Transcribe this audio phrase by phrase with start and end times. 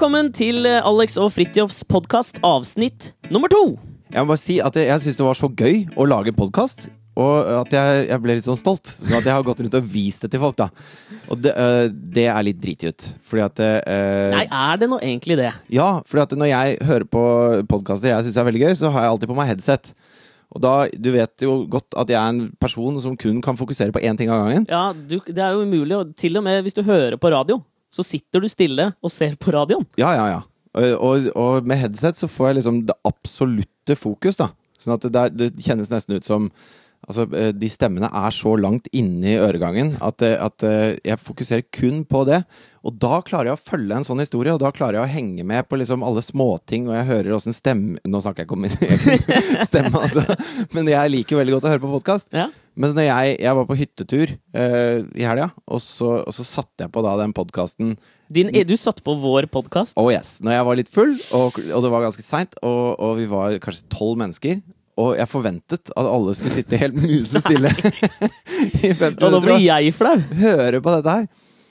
[0.00, 3.74] Velkommen til eh, Alex og Fridtjofs podkast, avsnitt nummer to.
[4.08, 6.86] Jeg må bare si at jeg, jeg syns det var så gøy å lage podkast.
[7.20, 8.88] Og at jeg, jeg ble litt sånn stolt.
[8.88, 10.70] Så at jeg har gått rundt og vist det til folk, da.
[11.28, 13.10] Og det, øh, det er litt dritut.
[13.28, 15.52] Fordi at øh, Nei, er det nå egentlig det?
[15.76, 17.24] Ja, fordi at når jeg hører på
[17.68, 19.92] podkaster jeg syns er veldig gøy, så har jeg alltid på meg headset.
[20.50, 23.92] Og da, Du vet jo godt at jeg er en person som kun kan fokusere
[23.92, 24.64] på én ting av gangen.
[24.64, 26.00] Ja, du, Det er jo umulig.
[26.00, 29.36] Og til og med hvis du hører på radio, så sitter du stille og ser
[29.40, 29.86] på radioen.
[30.00, 30.40] Ja, ja, ja.
[30.78, 34.52] Og, og, med headset så får jeg liksom det absolutte fokus, da.
[34.80, 36.46] Sånn at det, der, det kjennes nesten ut som
[37.10, 41.18] Altså, eh, De stemmene er så langt inne i øregangen at, eh, at eh, jeg
[41.18, 42.44] fokuserer kun på det.
[42.86, 45.44] Og da klarer jeg å følge en sånn historie, og da klarer jeg å henge
[45.44, 48.62] med på liksom alle småting, og jeg hører åssen stemme Nå snakker jeg ikke om
[48.64, 50.24] min egen stemme, altså,
[50.72, 52.30] men jeg liker jo veldig godt å høre på podkast.
[52.32, 52.46] Ja.
[52.80, 56.86] Mens når jeg, jeg var på hyttetur uh, i helga, og, så- og så satte
[56.86, 57.96] jeg på da den podkasten
[58.32, 59.96] Din, du satte på vår podkast.
[60.00, 60.36] Oh yes.
[60.40, 63.58] Når jeg var litt full, og, og det var ganske seint, og, og vi var
[63.60, 64.60] kanskje tolv mennesker.
[65.00, 67.70] Og jeg forventet at alle skulle sitte helt musestille
[68.84, 70.16] i 50 Og nå minutter blir jeg flau.
[70.42, 71.30] høre på dette her.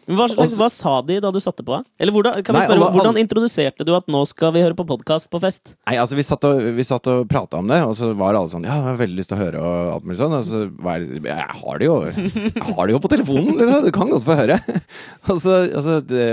[0.09, 1.75] Hva, slags, hva sa de da du satte på?
[2.01, 4.73] Eller hvordan, kan vi Nei, spørre, alle- hvordan introduserte du at nå skal vi høre
[4.73, 5.75] på podkast på fest?
[5.85, 8.49] Nei, altså Vi satt og, vi satt og prata om det, og så var alle
[8.49, 10.33] sånn Ja, jeg har veldig lyst til å høre, og alt mulig sånn.
[10.39, 13.85] Og så var jeg Jeg har det jo Jeg har det jo på telefonen, liksom.
[13.85, 14.57] Du kan godt få høre.
[15.29, 16.25] Og så, og så det,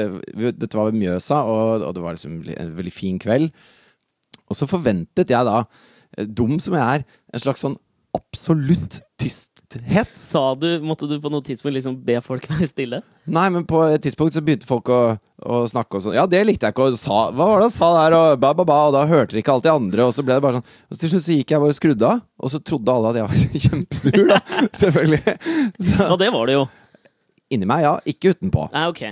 [0.56, 3.50] Dette var ved Mjøsa, og, og det var liksom en veldig fin kveld.
[4.48, 5.66] Og så forventet jeg da,
[6.36, 7.04] dum som jeg er,
[7.34, 7.76] en slags sånn
[8.16, 10.08] absolutt tysthet.
[10.16, 13.00] Sa du, Måtte du på noe tidspunkt liksom be folk være stille?
[13.28, 15.00] Nei, men på et tidspunkt så begynte folk å,
[15.44, 16.14] å snakke og sånn.
[16.16, 16.86] Ja, det likte jeg ikke.
[16.94, 18.16] Og sa, hva var det han sa der?
[18.16, 18.78] Og ba, ba, ba.
[18.88, 20.06] Og da hørte de ikke alt de andre.
[20.08, 20.70] Og så ble det bare sånn.
[20.94, 22.22] Og til slutt så gikk jeg bare og skrudde av.
[22.40, 24.40] Og så trodde alle at jeg var kjempesur, da.
[24.80, 25.36] Selvfølgelig.
[25.90, 26.64] Så, Og det var det jo.
[27.52, 27.94] inni meg, ja.
[28.14, 28.68] Ikke utenpå.
[28.72, 29.04] Nei, ok.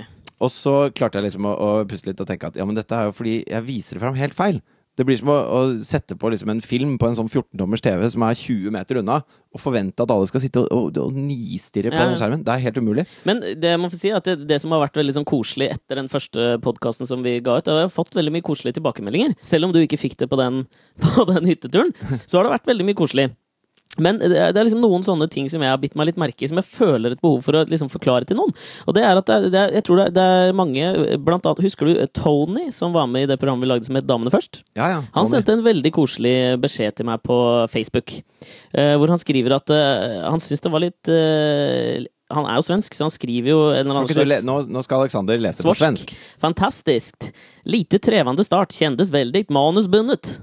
[0.45, 2.95] Og så klarte jeg liksom å, å puste litt og tenke at ja, men dette
[2.97, 4.57] er jo fordi jeg viser det fram helt feil.
[4.95, 8.05] Det blir som å, å sette på liksom en film på en sånn 14-tommers TV
[8.13, 9.17] som er 20 meter unna,
[9.55, 12.05] og forvente at alle skal sitte og, og, og nistirre på Ja.
[12.09, 12.43] den skjermen.
[12.47, 13.05] Det er helt umulig.
[13.27, 15.69] Men det jeg må få si at det, det som har vært veldig sånn koselig
[15.75, 18.47] etter den første podkasten som vi ga ut, er at vi har fått veldig mye
[18.47, 19.35] koselige tilbakemeldinger.
[19.43, 20.63] Selv om du ikke fikk det på den,
[21.03, 21.91] på den hytteturen,
[22.25, 23.29] så har det vært veldig mye koselig.
[24.01, 26.49] Men det er liksom noen sånne ting som jeg har bitt meg litt merke i,
[26.51, 28.51] som jeg føler et behov for å liksom forklare til noen.
[28.85, 30.89] Og det er at det er, det er, jeg tror det er, det er mange,
[31.25, 34.07] blant annet Husker du Tony, som var med i det programmet vi lagde som het
[34.07, 34.61] Damene først?
[34.77, 35.03] Ja, ja.
[35.15, 37.37] Han sendte en veldig koselig beskjed til meg på
[37.71, 38.17] Facebook,
[38.75, 42.65] eh, hvor han skriver at eh, han syns det var litt eh, Han er jo
[42.67, 45.75] svensk, så han skriver jo en eller annen slags nå, nå skal Alexander lese på
[45.77, 46.15] svensk.
[46.41, 47.29] Fantastisk.
[47.69, 50.35] Lite trevende start, kjendes veldig manusbundet.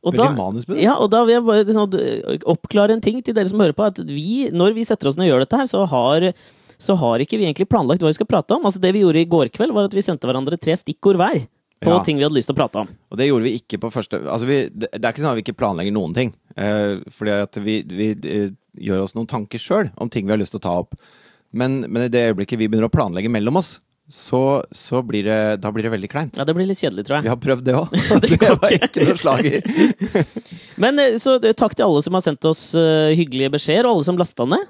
[0.00, 0.30] Og da,
[0.80, 1.92] ja, og da vil jeg bare liksom,
[2.48, 3.84] oppklare en ting til dere som hører på.
[3.90, 6.30] At vi, når vi setter oss ned og gjør dette her, så har,
[6.80, 8.64] så har ikke vi egentlig planlagt hva vi skal prate om.
[8.64, 11.42] Altså Det vi gjorde i går kveld, var at vi sendte hverandre tre stikkord hver
[11.80, 11.98] på Ja.
[12.04, 12.88] ting vi hadde lyst til å prate om.
[13.12, 15.44] Og det gjorde vi ikke på første Altså, vi, det er ikke sånn at vi
[15.46, 16.32] ikke planlegger noen ting.
[16.56, 18.08] Eh, fordi at vi, vi
[18.80, 20.96] gjør oss noen tanker sjøl om ting vi har lyst til å ta opp.
[21.52, 23.78] Men, men i det øyeblikket vi begynner å planlegge mellom oss,
[24.10, 26.36] så, så blir det, da blir det veldig kleint.
[26.38, 27.28] Ja, Det blir litt kjedelig, tror jeg.
[27.28, 27.94] Vi har prøvd det òg.
[28.24, 29.06] Det det var ikke.
[29.06, 29.70] noe slager.
[30.82, 34.00] Men eh, så eh, takk til alle som har sendt oss eh, hyggelige beskjeder, og
[34.00, 34.66] alle som lasta ned.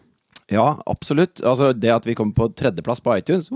[0.51, 1.39] Ja, absolutt.
[1.47, 3.49] Altså, det at vi kommer på tredjeplass på iTunes,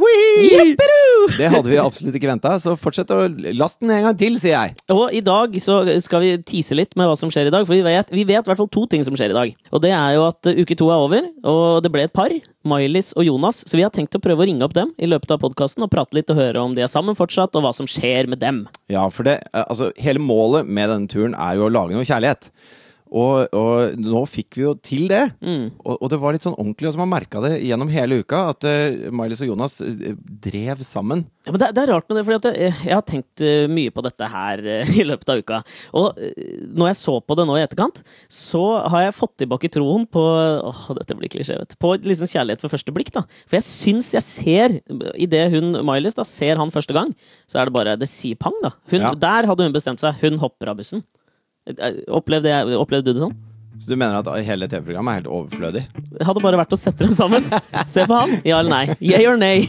[1.38, 2.54] det hadde vi absolutt ikke venta.
[2.62, 3.24] Så fortsett å
[3.56, 4.76] laste den en gang til, sier jeg.
[4.94, 7.74] Og i dag så skal vi tease litt med hva som skjer i dag, for
[7.74, 9.54] vi vet, vi vet i hvert fall to ting som skjer i dag.
[9.74, 12.34] Og det er jo at eh, uke to er over, og det ble et par.
[12.64, 13.64] Mailis og Jonas.
[13.68, 15.92] Så vi har tenkt å prøve å ringe opp dem i løpet av podkasten og
[15.92, 18.64] prate litt og høre om de er sammen fortsatt, og hva som skjer med dem.
[18.92, 22.06] Ja, for det, eh, altså, hele målet med denne turen er jo å lage noe
[22.06, 22.52] kjærlighet.
[23.14, 25.22] Og, og nå fikk vi jo til det.
[25.44, 25.68] Mm.
[25.84, 28.40] Og, og det var litt sånn ordentlig, og så man merka det gjennom hele uka,
[28.50, 31.24] at uh, Miley og Jonas eh, drev sammen.
[31.46, 33.92] Ja, men det, det er rart med det, for jeg, jeg har tenkt eh, mye
[33.94, 35.60] på dette her uh, i løpet av uka.
[36.00, 38.02] Og eh, når jeg så på det nå i etterkant,
[38.32, 41.78] så har jeg fått tilbake troen på Åh, dette blir klisjé, vet du.
[41.80, 43.24] På liksom kjærlighet ved første blikk, da.
[43.46, 44.78] For jeg syns jeg ser,
[45.20, 47.14] idet hun Miley da ser han første gang,
[47.50, 48.74] så er det bare Det sier pang, da.
[48.90, 49.12] Hun, Ja.
[49.20, 50.16] Der hadde hun bestemt seg.
[50.22, 51.02] Hun hopper av bussen.
[51.66, 53.36] Eh, Opplevde, jeg, opplevde du det sånn?
[53.80, 55.82] Så du mener at hele TV-programmet er helt overflødig?
[56.14, 57.46] Det hadde bare vært å sette dem sammen.
[57.90, 58.36] Se på han.
[58.46, 58.98] Ja eller nei?
[59.02, 59.66] Yeah or nay?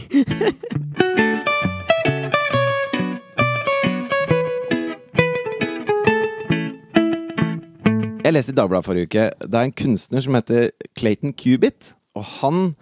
[8.26, 9.24] Jeg leste i Dagbladet forrige uke.
[9.46, 11.92] Det er en kunstner som heter Clayton Cubit.
[12.18, 12.72] Og han,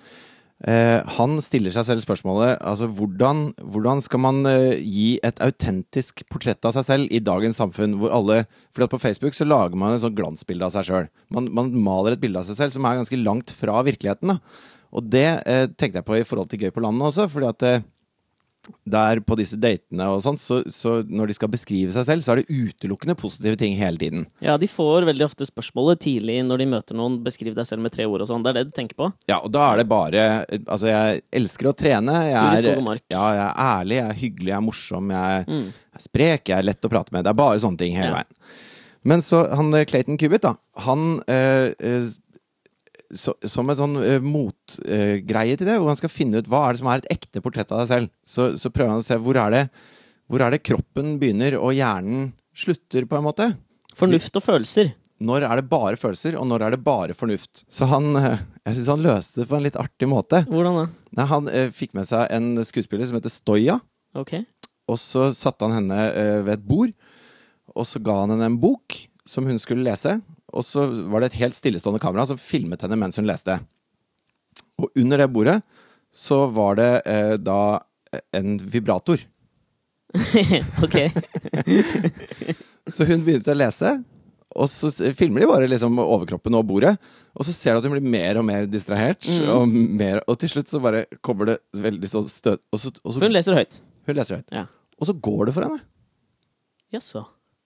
[0.65, 6.65] han stiller seg selv spørsmålet altså hvordan, hvordan skal man eh, gi et autentisk portrett
[6.65, 8.39] av seg selv i dagens samfunn, hvor alle
[8.73, 11.11] For på Facebook så lager man et sånt glansbilde av seg sjøl.
[11.29, 14.33] Man, man maler et bilde av seg selv som er ganske langt fra virkeligheten.
[14.33, 14.65] Da.
[14.95, 17.67] Og det eh, tenkte jeg på i forhold til Gøy på landet også, fordi at
[17.69, 17.85] eh,
[18.89, 22.33] der på disse datene og sånn, så, så når de skal beskrive seg selv, så
[22.33, 24.27] er det utelukkende positive ting hele tiden.
[24.45, 27.93] Ja, de får veldig ofte spørsmålet tidlig når de møter noen 'beskriv deg selv med
[27.93, 28.43] tre ord' og sånn.
[28.45, 29.11] Det er det du tenker på?
[29.29, 30.25] Ja, og da er det bare
[30.69, 32.13] Altså, jeg elsker å trene.
[32.31, 36.49] Jeg er, ja, jeg er ærlig, jeg er hyggelig, jeg er morsom, jeg er sprek,
[36.49, 37.25] jeg er lett å prate med.
[37.25, 38.15] Det er bare sånne ting hele Ja.
[38.23, 38.27] veien.
[39.05, 40.55] Men så han eh, Clayton Kubit, da.
[40.87, 42.09] Han øh,
[43.15, 46.75] så, Som en sånn uh, motgreie til det, hvor han skal finne ut hva er
[46.75, 49.19] det som er et ekte portrett av deg selv, så, så prøver han å se
[49.23, 49.69] hvor er det
[50.31, 53.51] hvor er det kroppen begynner og hjernen slutter, på en måte.
[53.99, 54.93] Fornuft og følelser.
[55.25, 57.63] Når er det bare følelser, og når er det bare fornuft?
[57.73, 60.43] Så han eh, Jeg syns han løste det på en litt artig måte.
[60.49, 60.87] Hvordan da?
[61.19, 63.79] Nei, han eh, fikk med seg en skuespiller som heter Stoya,
[64.17, 64.37] Ok.
[64.91, 66.95] og så satte han henne eh, ved et bord,
[67.75, 68.97] og så ga han henne en bok
[69.29, 70.19] som hun skulle lese,
[70.55, 73.59] og så var det et helt stillestående kamera som filmet henne mens hun leste.
[74.81, 75.59] Og under det bordet
[76.15, 77.61] så var det eh, da
[78.35, 79.19] en vibrator.
[80.85, 80.97] ok.
[82.95, 83.97] Så hun begynte å lese,
[84.55, 86.93] og så filmer de bare liksom overkroppen og bordet.
[87.35, 90.53] Og så ser du at hun blir mer og mer distrahert, og, mer, og til
[90.53, 93.81] slutt så bare kommer det veldig sånn støt Og så, og så hun leser høyt.
[94.07, 94.55] hun leser høyt.
[94.55, 94.67] Ja.
[95.01, 95.81] Og så går det for henne.
[96.95, 97.25] Jaså.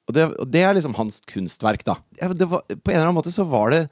[0.08, 1.98] Og det, og det er liksom hans kunstverk, da.
[2.18, 3.82] Var, på en eller annen måte så var det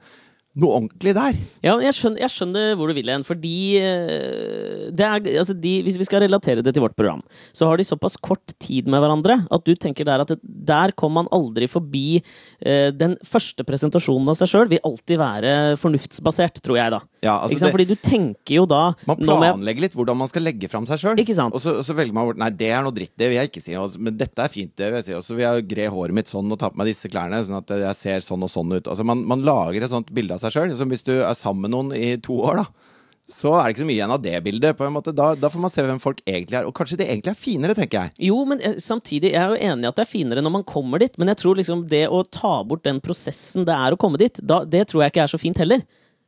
[0.57, 1.37] noe ordentlig der.
[1.65, 3.23] Ja, jeg skjønner, jeg skjønner hvor du vil hen.
[3.27, 7.21] Fordi eh, det er, altså de, Hvis vi skal relatere det til vårt program,
[7.55, 10.93] så har de såpass kort tid med hverandre at du tenker der at det, der
[10.97, 16.61] kom man aldri forbi eh, Den første presentasjonen av seg sjøl vil alltid være fornuftsbasert,
[16.65, 17.01] tror jeg, da.
[17.25, 20.69] Ja, altså det- Fordi du tenker jo da Man planlegger litt hvordan man skal legge
[20.71, 21.17] fram seg sjøl.
[21.47, 23.13] Og, og så velger man bort Nei, det er noe dritt.
[23.17, 23.75] Det vil jeg ikke si.
[23.79, 24.73] Og, men dette er fint.
[24.77, 25.13] Det vil jeg si.
[25.17, 27.57] Og så vil jeg gre håret mitt sånn og ta på meg disse klærne, sånn
[27.59, 28.87] at jeg ser sånn og sånn ut.
[28.87, 30.73] Altså Man, man lager et sånt bilde av seg sjøl.
[30.91, 32.87] Hvis du er sammen med noen i to år, da.
[33.27, 34.77] Så er det ikke så mye igjen av det bildet.
[34.79, 36.67] på en måte Da, da får man se hvem folk egentlig er.
[36.67, 38.13] Og kanskje det egentlig er finere, tenker jeg.
[38.29, 40.63] Jo, men eh, samtidig, jeg er jo enig i at det er finere når man
[40.67, 43.99] kommer dit, men jeg tror liksom det å ta bort den prosessen det er å
[43.99, 45.83] komme dit, da, det tror jeg ikke er så fint heller.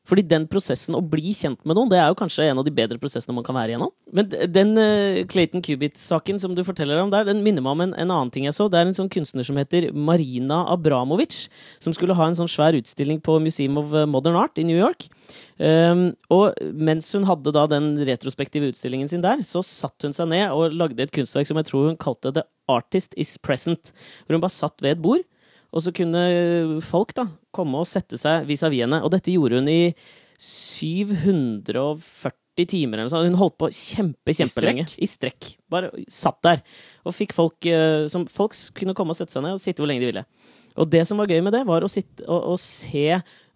[0.07, 2.73] Fordi den prosessen å bli kjent med noen, det er jo kanskje en av de
[2.73, 3.91] bedre prosessene man kan være igjennom.
[4.15, 7.93] Men den uh, Clayton Cubit-saken som du forteller om der, den minner meg om en,
[7.93, 8.65] en annen ting jeg så.
[8.71, 11.43] Det er en sånn kunstner som heter Marina Abramovic,
[11.83, 15.05] som skulle ha en sånn svær utstilling på Museum of Modern Art i New York.
[15.59, 20.31] Um, og mens hun hadde da den retrospektive utstillingen sin der, så satte hun seg
[20.31, 23.93] ned og lagde et kunstverk som jeg tror hun kalte The Artist Is Present.
[24.23, 25.21] Hvor hun bare satt ved et bord,
[25.69, 29.01] og så kunne folk da komme og sette seg vis-à-vis henne.
[29.05, 29.81] Og dette gjorde hun i
[30.39, 33.29] 740 timer eller noe sånt.
[33.29, 34.85] Hun holdt på kjempe, kjempelenge.
[34.99, 35.53] I strekk.
[35.71, 36.63] Bare satt der.
[37.07, 39.89] Og fikk folk eh, som Folk kunne komme og sette seg ned og sitte hvor
[39.91, 40.25] lenge de ville.
[40.79, 43.07] Og det som var gøy med det, var å, sitte, å, å se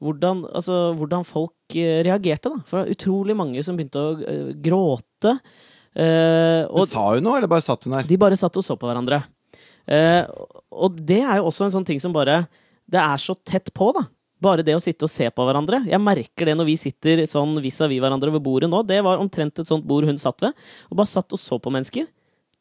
[0.03, 2.51] hvordan, altså, hvordan folk eh, reagerte.
[2.51, 2.63] Da.
[2.67, 5.37] For det var utrolig mange som begynte å eh, gråte.
[5.93, 8.09] Eh, og Sa hun noe, eller bare satt hun der?
[8.09, 9.21] de bare satt og så på hverandre.
[9.87, 10.23] Eh,
[10.73, 12.41] og det er jo også en sånn ting som bare
[12.89, 14.05] Det er så tett på, da.
[14.43, 15.83] Bare det å sitte og se på hverandre.
[15.87, 18.81] Jeg merker det når vi sitter sånn vis-à-vis hverandre ved bordet nå.
[18.87, 20.57] Det var omtrent et sånt bord hun satt ved.
[20.89, 22.09] Og bare satt og så på mennesker.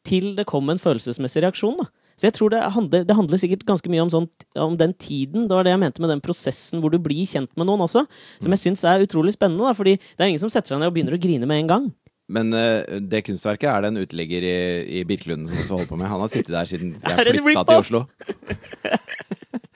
[0.07, 1.89] Til det kom en følelsesmessig reaksjon, da.
[2.13, 4.27] Så jeg tror det handler, det handler sikkert ganske mye om, sånn,
[4.61, 5.47] om den tiden.
[5.49, 8.05] Det var det jeg mente med den prosessen hvor du blir kjent med noen også.
[8.43, 9.73] Som jeg syns er utrolig spennende, da.
[9.77, 11.91] Fordi det er ingen som setter seg ned og begynner å grine med en gang.
[12.33, 14.57] Men uh, det kunstverket er det en uteligger i,
[14.99, 16.11] i Birkelunden som også holder på med.
[16.13, 17.81] Han har sittet der siden jeg flytta til?
[17.81, 18.05] Oslo.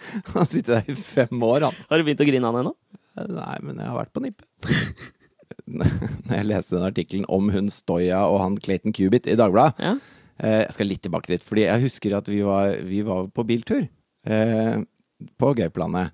[0.31, 1.77] han har sittet der i fem år, han.
[1.89, 2.73] Har du begynt å grine den ennå?
[3.33, 4.45] Nei, men jeg har vært på nippet.
[5.67, 9.93] Når jeg leste den artikkelen om hun Stoya og han Clayton Cubit i Dagbladet Ja.
[10.39, 13.45] eh, Jeg skal litt tilbake dit, fordi jeg husker at vi var, vi var på
[13.47, 13.83] biltur
[14.27, 14.77] eh,
[15.39, 16.13] på gøyplanet.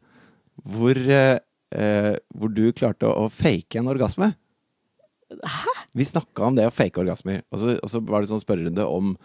[0.63, 4.31] Hvor, eh, hvor du klarte å, å fake en orgasme.
[5.33, 5.73] Hæ?
[5.97, 8.85] Vi snakka om det å fake orgasmer, og så, og så var det sånn spørrerunde
[8.89, 9.15] om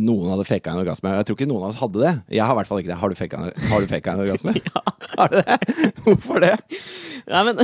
[0.00, 1.10] noen hadde faka en orgasme.
[1.18, 2.12] Jeg tror ikke noen av oss hadde det.
[2.38, 2.98] Jeg har i hvert fall ikke det.
[3.00, 4.54] Har du faka en, har du faket en orgasme?
[4.66, 4.82] Ja.
[5.16, 5.56] Har du det?
[6.04, 6.50] Hvorfor det?
[7.30, 7.60] Nei, men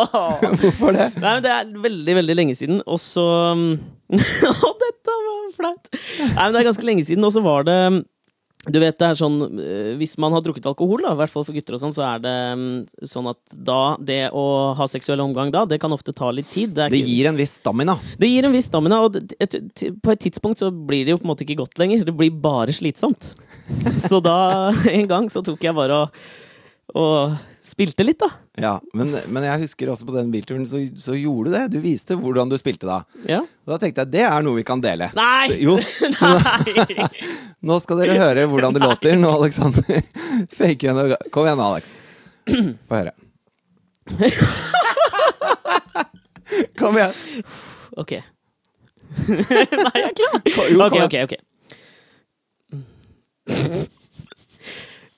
[0.60, 1.06] Hvorfor det?
[1.16, 3.24] Nei, men det er veldig, veldig lenge siden, og så
[3.56, 5.88] Å, dette var flaut!
[5.94, 7.78] Nei, men det er ganske lenge siden, og så var det
[8.68, 11.46] du vet, det er sånn eh, Hvis man har drukket alkohol, da, i hvert fall
[11.48, 14.44] for gutter og sånn, så er det mm, sånn at da Det å
[14.76, 16.74] ha seksuell omgang da, det kan ofte ta litt tid.
[16.76, 17.96] Det, Det gir en viss stamina.
[18.20, 19.56] det gir en viss stamina, og et,
[20.04, 22.04] på et tidspunkt så blir det jo på en måte ikke godt lenger.
[22.04, 23.32] Det blir bare slitsomt.
[24.10, 24.36] Så da,
[24.92, 26.22] en gang, så tok jeg bare og,
[26.98, 28.28] og spilte litt, da.
[28.60, 31.64] Ja, men, men jeg husker også på den bilturen, så, så gjorde du det.
[31.74, 33.00] Du viste hvordan du spilte da.
[33.28, 33.40] Ja.
[33.44, 35.10] Og da tenkte jeg det er noe vi kan dele.
[35.16, 35.48] Nei!
[35.62, 35.76] Jo,
[36.24, 37.06] Nei!
[37.68, 39.84] nå skal dere høre hvordan det låter når Alexander
[40.58, 41.16] faker en orga...
[41.34, 41.84] Kom igjen, Alex.
[42.88, 43.12] Få høre.
[46.80, 47.14] Kom igjen.
[48.00, 48.12] Ok.
[49.28, 50.36] Nei, jeg er klar!
[50.46, 51.34] Jo, Ok, ok, ok.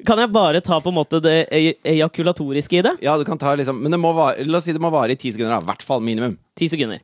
[0.07, 2.97] Kan jeg bare ta på en måte det e- ejakulatoriske i det?
[3.05, 5.15] Ja, du kan ta liksom Men det må vare, la oss si det må vare
[5.15, 5.55] i ti sekunder.
[5.55, 5.63] da.
[5.63, 6.37] I hvert fall minimum.
[6.59, 7.01] Ti sekunder.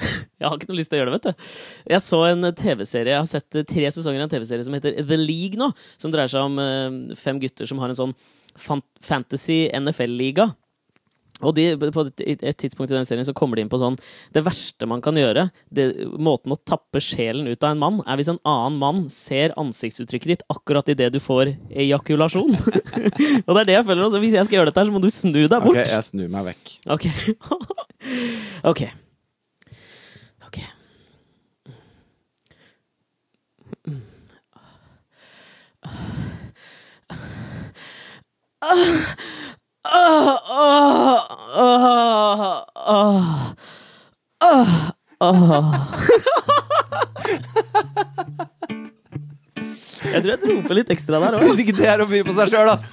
[0.00, 1.48] Jeg har ikke noe lyst til å gjøre det, vet du.
[1.92, 5.18] Jeg så en TV-serie, jeg har sett tre sesonger av en TV-serie som heter The
[5.20, 5.70] League nå.
[6.00, 8.14] Som dreier seg om eh, fem gutter som har en sånn
[9.04, 10.48] fantasy NFL-liga.
[11.40, 13.96] Og de, på et, et tidspunkt i den serien så kommer de inn på sånn
[14.34, 15.86] Det verste man kan gjøre, det,
[16.20, 20.34] måten å tappe sjelen ut av en mann, er hvis en annen mann ser ansiktsuttrykket
[20.34, 22.56] ditt akkurat idet du får ejakulasjon.
[23.46, 24.22] og det er det jeg føler også.
[24.22, 25.76] Hvis jeg skal gjøre dette, her, så må du snu deg bort.
[25.76, 26.74] Ok, jeg snur meg vekk.
[26.96, 27.08] Ok.
[28.72, 28.84] ok.
[30.50, 30.60] Ok.
[50.10, 51.44] Jeg tror jeg dro på litt ekstra der òg.
[51.46, 52.86] Hvis ikke det er å by på seg sjøl, ass!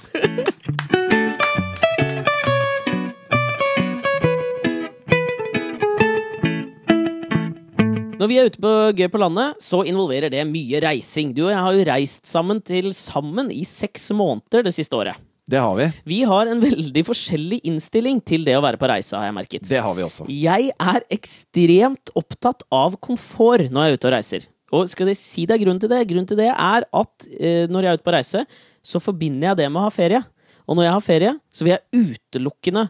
[8.18, 11.30] Når vi er ute på Gøy på landet, så involverer det mye reising.
[11.34, 15.27] Du og jeg har jo reist sammen til sammen i seks måneder det siste året.
[15.48, 15.86] Det har vi.
[16.04, 19.68] Vi har en veldig forskjellig innstilling til det å være på reise, har jeg merket.
[19.68, 20.26] Det har vi også.
[20.28, 24.48] Jeg er ekstremt opptatt av komfort når jeg er ute og reiser.
[24.76, 26.02] Og skal jeg si deg grunnen til det?
[26.10, 28.44] Grunnen til det er at eh, når jeg er ute på reise,
[28.84, 30.20] så forbinder jeg det med å ha ferie.
[30.68, 32.84] Og når jeg har ferie, så vil jeg utelukkende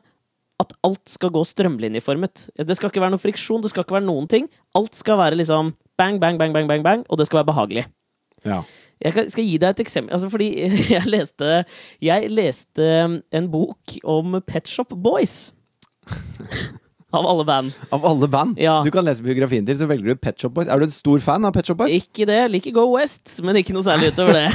[0.59, 2.49] at alt skal gå strømlinjeformet.
[2.59, 4.51] Det skal ikke være noe friksjon, det skal ikke være noen ting.
[4.75, 7.87] Alt skal være liksom bang, bang, bang, bang, bang, bang og det skal være behagelig.
[8.47, 8.65] Ja.
[9.05, 10.15] Jeg skal gi deg et eksempel.
[10.17, 10.51] Altså, fordi
[10.97, 11.53] jeg leste,
[12.03, 12.91] jeg leste
[13.33, 15.53] en bok om Pet Shop Boys.
[17.09, 17.73] Av alle band.
[17.89, 18.83] Av alle band Ja.
[18.85, 20.69] du kan lese biografien til, så velger du Pet Shop Boys.
[20.69, 21.95] Er du en stor fan av Pet Shop Boys?
[21.97, 22.37] Ikke det.
[22.53, 24.49] Liker Go West, men ikke noe særlig utover det.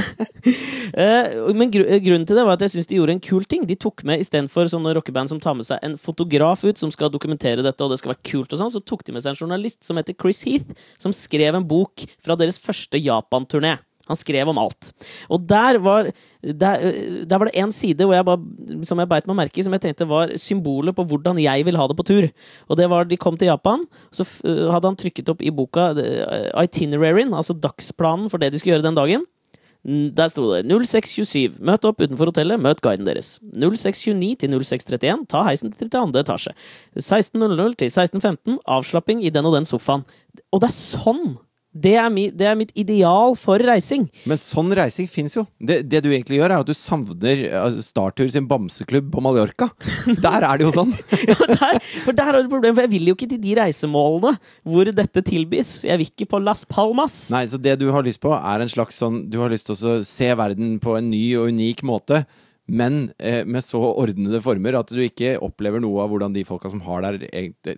[0.94, 3.64] Eh, men gru grunnen til det var at jeg syns de gjorde en kul ting.
[3.66, 7.10] De tok med istedenfor sånne rockeband som tar med seg en fotograf ut som skal
[7.10, 9.40] dokumentere dette, og det skal være kult og sånn, så tok de med seg en
[9.40, 13.72] journalist som heter Chris Heath, som skrev en bok fra deres første Japan-turné.
[14.10, 14.90] Han skrev om alt.
[15.32, 16.10] Og der var,
[16.44, 16.82] der,
[17.24, 19.84] der var det én side jeg bare, som jeg beit meg merke i, som jeg
[19.86, 22.28] tenkte var symbolet på hvordan jeg vil ha det på tur.
[22.68, 25.92] Og det var De kom til Japan, så øh, hadde han trykket opp i boka
[25.96, 29.24] øh, itineraryen, altså dagsplanen for det de skulle gjøre den dagen.
[29.84, 31.60] Der sto det 0627.
[31.60, 33.36] Møt opp utenfor hotellet, møt guiden deres.
[33.52, 35.26] 0629 til 0631.
[35.28, 36.22] Ta heisen til 32.
[36.24, 36.54] etasje.
[36.96, 38.62] 16.00 til 16.15.
[38.64, 40.06] Avslapping i den og den sofaen.
[40.52, 41.36] Og det er sånn!
[41.74, 44.04] Det er, mi, det er mitt ideal for reising.
[44.30, 45.42] Men sånn reising fins jo.
[45.58, 49.72] Det, det du egentlig gjør, er at du savner eh, Startur sin bamseklubb på Mallorca.
[50.06, 50.94] Der er det jo sånn.
[51.24, 54.34] Ja, der, for der har du problemet, for jeg vil jo ikke til de reisemålene
[54.68, 55.70] hvor dette tilbys.
[55.88, 57.16] Jeg vil ikke på Las Palmas.
[57.34, 59.74] Nei, så det du har lyst på, er en slags sånn Du har lyst til
[59.74, 62.22] å se verden på en ny og unik måte.
[62.64, 66.70] Men eh, med så ordnede former at du ikke opplever noe av hvordan de folka
[66.72, 67.18] som, har der,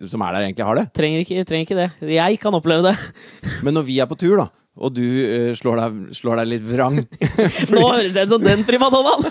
[0.07, 0.85] som er der, egentlig har det.
[0.95, 2.13] Trenger ikke, trenger ikke det.
[2.15, 2.95] Jeg kan oppleve det.
[3.67, 6.67] Men når vi er på tur, da, og du eh, slår, deg, slår deg litt
[6.67, 6.99] vrang
[7.73, 9.25] Nå høres jeg ut som den primadonnaen!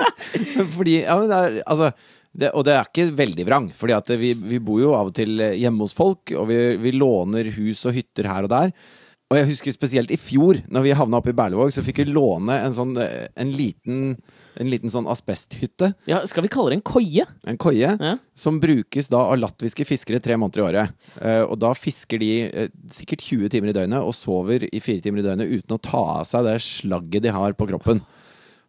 [0.76, 1.90] Fordi, ja, men det er, altså
[2.34, 5.40] det, Og det er ikke veldig vrang, Fordi vi, vi bor jo av og til
[5.40, 8.74] eh, hjemme hos folk, og vi, vi låner hus og hytter her og der.
[9.34, 12.12] Og jeg husker spesielt i fjor, når vi havna oppe i Berlevåg, så fikk vi
[12.14, 14.12] låne en sånn eh, en liten,
[14.62, 15.88] en liten sånn asbesthytte.
[16.06, 17.24] Ja, skal vi kalle det en koie?
[17.50, 17.88] En koie.
[17.98, 18.12] Ja.
[18.38, 21.08] Som brukes da av latviske fiskere tre måneder i året.
[21.18, 25.02] Eh, og da fisker de eh, sikkert 20 timer i døgnet og sover i fire
[25.02, 28.04] timer i døgnet uten å ta av seg det slagget de har på kroppen.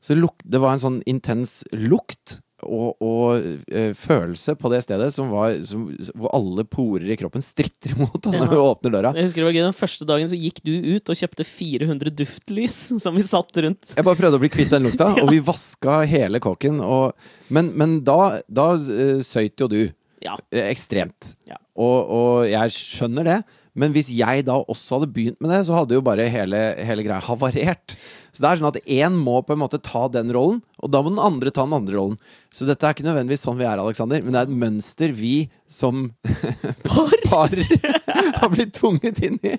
[0.02, 5.30] Så det var en sånn intens lukt og, og uh, følelse på det stedet som
[5.34, 5.86] var, som,
[6.18, 8.52] hvor alle porer i kroppen stritter imot da, når Ja.
[8.52, 9.12] du åpner døra.
[9.18, 12.14] Jeg husker det var gøy, Den første dagen så gikk du ut og kjøpte 400
[12.22, 13.94] duftlys som vi satt rundt.
[13.96, 16.82] Jeg bare prøvde å bli kvitt den lukta, og vi vaska hele kåken.
[16.84, 17.14] Og,
[17.54, 19.82] men men da, da uh, søyt jo du.
[20.26, 20.38] Ja.
[20.50, 21.36] Eh, Ekstremt.
[21.50, 21.58] Ja.
[21.78, 23.40] Og, og jeg skjønner det.
[23.76, 27.04] Men hvis jeg da også hadde begynt med det, så hadde jo bare hele, hele
[27.04, 27.96] greia havarert.
[28.32, 31.02] Så det er sånn at én må på en måte ta den rollen, og da
[31.04, 32.18] må den andre ta den andre rollen.
[32.56, 35.36] Så dette er ikke nødvendigvis sånn vi er, Alexander, men det er et mønster vi
[35.72, 36.08] som
[37.28, 37.52] par
[38.42, 39.56] har blitt tvunget inn i.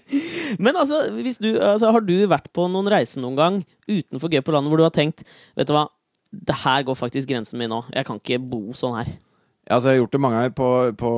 [0.61, 4.42] Men altså, hvis du, altså, har du vært på noen reise noen gang utenfor Gøy
[4.44, 5.23] på landet hvor du har tenkt
[5.56, 5.87] Vet du hva,
[6.30, 7.85] det her går faktisk grensen min nå.
[7.94, 9.12] Jeg kan ikke bo sånn her.
[9.66, 10.68] Ja, altså, jeg har gjort det mange ganger på,
[11.00, 11.12] på,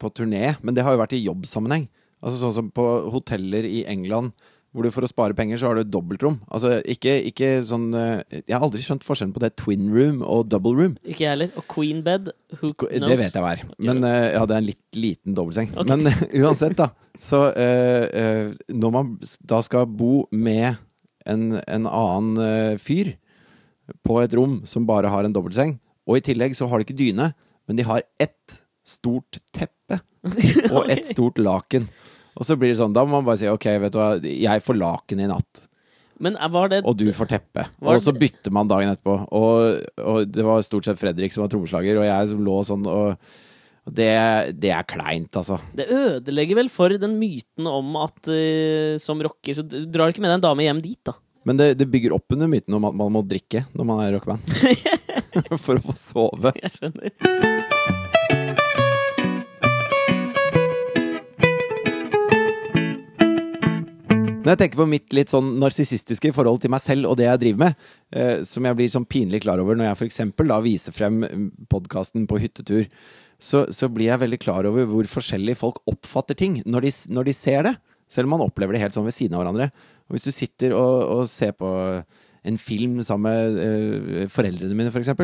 [0.00, 1.84] på turné, men det har jo vært i jobbsammenheng.
[2.24, 4.32] Altså Sånn som på hoteller i England
[4.74, 6.40] hvor du for å spare penger, så har du dobbeltrom.
[6.50, 10.48] Altså ikke, ikke sånn eh, Jeg har aldri skjønt forskjellen på det twin room og
[10.50, 10.96] double room.
[11.06, 11.52] Ikke jeg heller.
[11.60, 12.90] Og queen bed, who knows?
[12.90, 13.62] Det vet jeg hva er.
[13.78, 15.70] Men eh, ja, det er en litt liten dobbeltseng.
[15.86, 16.10] Men
[16.42, 16.90] uansett, da.
[17.22, 19.14] Så eh, eh, når man
[19.46, 20.74] da skal bo med
[21.22, 23.14] en, en annen eh, fyr
[24.02, 26.98] på et rom som bare har en dobbeltseng, og i tillegg så har de ikke
[26.98, 27.30] dyne,
[27.70, 30.02] men de har ett stort teppe
[30.74, 31.86] og ett stort laken.
[32.34, 34.64] Og så blir det sånn, da må man bare si ok, vet du hva, jeg
[34.64, 35.64] får laken i natt.
[36.22, 37.64] Men var det Og du får teppe.
[37.82, 39.16] Og så bytter man dagen etterpå.
[39.34, 42.86] Og, og det var stort sett Fredrik som var trommeslager, og jeg som lå sånn
[42.90, 43.18] og
[43.84, 44.08] det,
[44.62, 45.58] det er kleint, altså.
[45.76, 50.14] Det ødelegger vel for den myten om at uh, som rocker så du drar du
[50.14, 51.18] ikke med deg en dame hjem dit, da.
[51.44, 54.16] Men det, det bygger opp under myten om at man må drikke når man er
[54.16, 54.54] rockeband.
[55.64, 56.54] For å få sove.
[56.62, 57.53] Jeg skjønner.
[64.44, 67.40] Når jeg tenker på mitt litt sånn narsissistiske forhold til meg selv og det jeg
[67.40, 70.20] driver med, eh, som jeg blir sånn pinlig klar over når jeg f.eks.
[70.36, 71.22] da viser frem
[71.72, 72.84] podkasten på hyttetur,
[73.40, 77.30] så, så blir jeg veldig klar over hvor forskjellig folk oppfatter ting når de, når
[77.30, 77.74] de ser det.
[78.12, 79.70] Selv om man opplever det helt sånn ved siden av hverandre.
[80.06, 81.70] Og hvis du sitter og, og ser på
[82.44, 85.16] en film sammen med eh, foreldrene mine, f.eks.,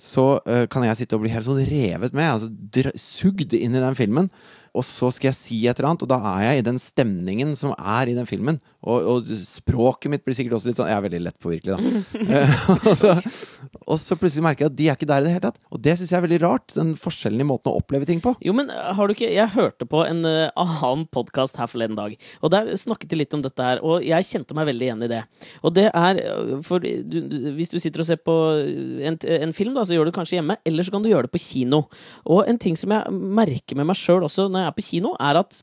[0.00, 3.82] så eh, kan jeg sitte og bli helt sånn revet med, altså sugd inn i
[3.82, 4.30] den filmen.
[4.76, 7.56] Og så skal jeg si et eller annet, og da er jeg i den stemningen
[7.58, 8.60] som er i den filmen.
[8.80, 12.38] Og, og språket mitt blir sikkert også litt sånn Jeg er veldig lett påvirkelig, da.
[12.88, 13.10] Og, så,
[13.84, 15.58] og så plutselig merker jeg at de er ikke der i det hele tatt.
[15.68, 16.72] Og det syns jeg er veldig rart.
[16.76, 18.32] Den forskjellen i måten å oppleve ting på.
[18.46, 21.98] Jo, men eh, har du ikke Jeg hørte på en uh, annen podkast her forleden
[21.98, 25.04] dag, og der snakket de litt om dette her, og jeg kjente meg veldig igjen
[25.04, 25.20] i det.
[25.60, 26.88] Og det er eh, For du,
[27.20, 28.36] du- hvis du sitter og ser på
[29.10, 31.28] en, en film, da, så gjør du det kanskje hjemme, eller så kan du gjøre
[31.28, 31.82] det på kino.
[32.30, 35.16] Og en ting som jeg merker med meg sjøl også når jeg er på kino,
[35.18, 35.62] er at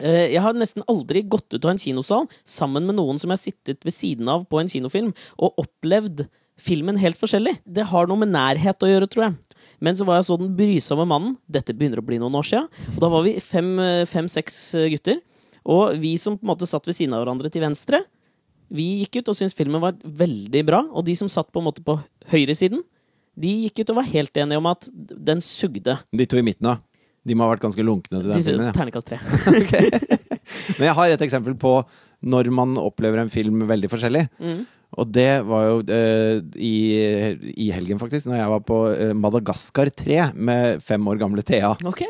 [0.00, 3.38] Eh, Jeg har nesten aldri gått ut av en kinosal sammen med noen som jeg
[3.38, 6.26] har sittet ved siden av på en kinofilm, og opplevd
[6.60, 7.58] filmen helt forskjellig.
[7.64, 9.56] Det har noe med nærhet å gjøre, tror jeg.
[9.84, 11.36] Men så var jeg så den brysomme mannen.
[11.48, 12.68] Dette begynner å bli noen år siden.
[12.94, 14.56] Og da var vi fem-seks
[14.94, 15.20] gutter.
[15.68, 18.00] Og vi som på en måte satt ved siden av hverandre til venstre,
[18.72, 20.80] vi gikk ut og syntes filmen var veldig bra.
[20.96, 21.98] Og de som satt på en måte på
[22.32, 22.80] høyresiden,
[23.36, 25.98] de gikk ut og var helt enige om at den sugde.
[26.08, 26.78] De to i midten, da.
[27.26, 28.68] De må ha vært ganske lunkne til den filmen.
[28.68, 28.74] Ja.
[28.76, 29.18] Terningkast tre.
[30.78, 31.80] Men jeg har et eksempel på
[32.26, 34.24] når man opplever en film veldig forskjellig.
[34.38, 34.64] Mm.
[34.96, 36.76] Og det var jo uh, i,
[37.66, 41.74] i helgen, faktisk, når jeg var på eh, Madagaskar 3 med fem år gamle Thea.
[41.84, 42.04] Ok.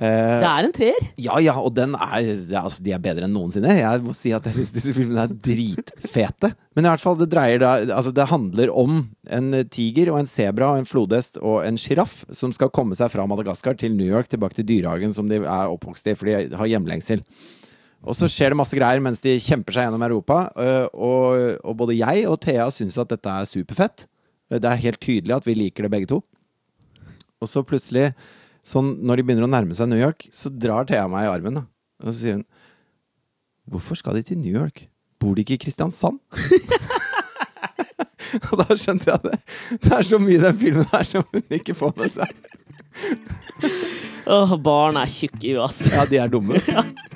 [0.00, 1.00] Eh, Det er en treer.
[1.20, 2.22] ja, ja, og den er,
[2.62, 3.74] altså, de er bedre enn noensinne.
[3.76, 6.54] Jeg må si at jeg syns disse filmene er dritfete.
[6.74, 10.30] Men i hvert fall, det dreier da Altså, det handler om en tiger og en
[10.30, 14.08] sebra og en flodhest og en sjiraff som skal komme seg fra Madagaskar til New
[14.08, 17.20] York, tilbake til dyrehagen som de er oppvokst i, for de har hjemlengsel.
[18.02, 20.48] Og så skjer det masse greier mens de kjemper seg gjennom Europa.
[20.56, 24.06] øh, Og, og både jeg og Thea syns at dette er superfett.
[24.50, 26.22] Det er helt tydelig at vi liker det begge to.
[27.42, 28.14] Og så plutselig,
[28.66, 31.60] sånn når de begynner å nærme seg New York, så drar Thea meg i armen.
[31.60, 31.64] Da.
[32.02, 32.46] Og så sier hun
[33.70, 34.88] Hvorfor skal de til New York?
[35.22, 36.18] Bor de ikke i Kristiansand?
[38.50, 39.36] og da skjønte jeg det,
[39.84, 42.32] det er så mye i den filmen her som hun ikke får med seg.
[44.26, 45.78] Åh, barn er tjukke i huet, ass.
[45.94, 46.58] Ja, de er dumme.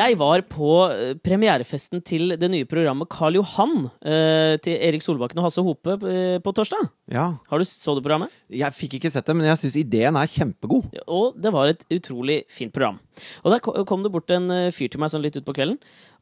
[0.00, 5.40] Jeg var på eh, premierefesten til det nye programmet Karl Johan eh, til Erik Solbakken
[5.42, 6.86] og Hasse Hope eh, på torsdag.
[7.12, 7.26] Ja.
[7.50, 8.32] Har du så du programmet?
[8.48, 10.88] Jeg fikk ikke sett det, men jeg syns ideen er kjempegod.
[11.04, 13.00] Og det var et utrolig fint program.
[13.44, 15.76] Og der kom det bort en fyr til meg sånn litt utpå kvelden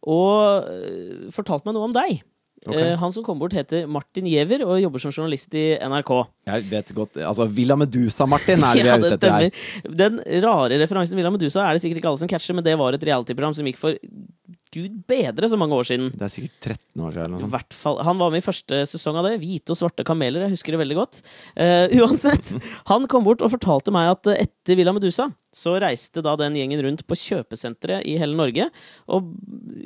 [0.08, 2.22] og fortalte meg noe om deg.
[2.66, 2.74] Ok.
[2.74, 6.10] Eh, Han som kom bort, heter Martin Giæver og jobber som journalist i NRK.
[6.50, 9.94] Jeg vet godt, altså Villa Medusa-Martin er det vi er det ute etter her.
[10.02, 12.96] Den rare referansen Villa Medusa er det sikkert ikke alle som catcher, men det var
[12.98, 13.94] et realityprogram som gikk for
[14.74, 16.10] gud bedre så mange år siden.
[16.14, 19.18] Det er sikkert 13 år siden eller hvert fall, Han var med i første sesong
[19.20, 19.38] av det.
[19.40, 20.44] 'Hvite og svarte kameler'.
[20.46, 21.20] Jeg husker det veldig godt.
[21.58, 22.52] Uh, uansett,
[22.92, 26.82] han kom bort og fortalte meg at etter Villa Medusa så reiste da den gjengen
[26.84, 28.68] rundt på kjøpesentre i hele Norge
[29.08, 29.30] og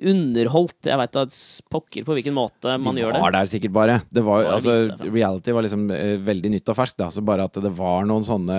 [0.03, 0.89] underholdt.
[0.91, 1.25] Jeg veit da
[1.73, 3.39] pokker på hvilken måte man De gjør var det.
[3.41, 3.99] der sikkert bare.
[4.11, 6.99] Det var, Bare altså, det reality var liksom uh, veldig nytt og ferskt.
[6.99, 7.11] Da.
[7.15, 8.59] Så bare at det var noen sånne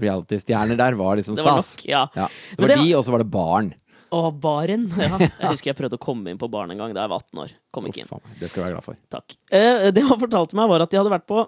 [0.00, 1.44] reality-stjerner der, var liksom stas.
[1.44, 2.02] Det var nok, ja.
[2.16, 2.28] Ja.
[2.56, 3.72] Det var det- de, og så var det barn.
[4.10, 4.88] Å, baren!
[4.98, 5.18] Ja.
[5.42, 7.42] Jeg husker jeg prøvde å komme inn på baren en gang da jeg var 18
[7.44, 7.52] år.
[7.74, 8.08] Kom ikke inn.
[8.10, 8.98] faen det skal du være glad for.
[9.14, 9.36] Takk.
[9.54, 11.44] Eh, det han fortalte meg, var at de hadde vært på,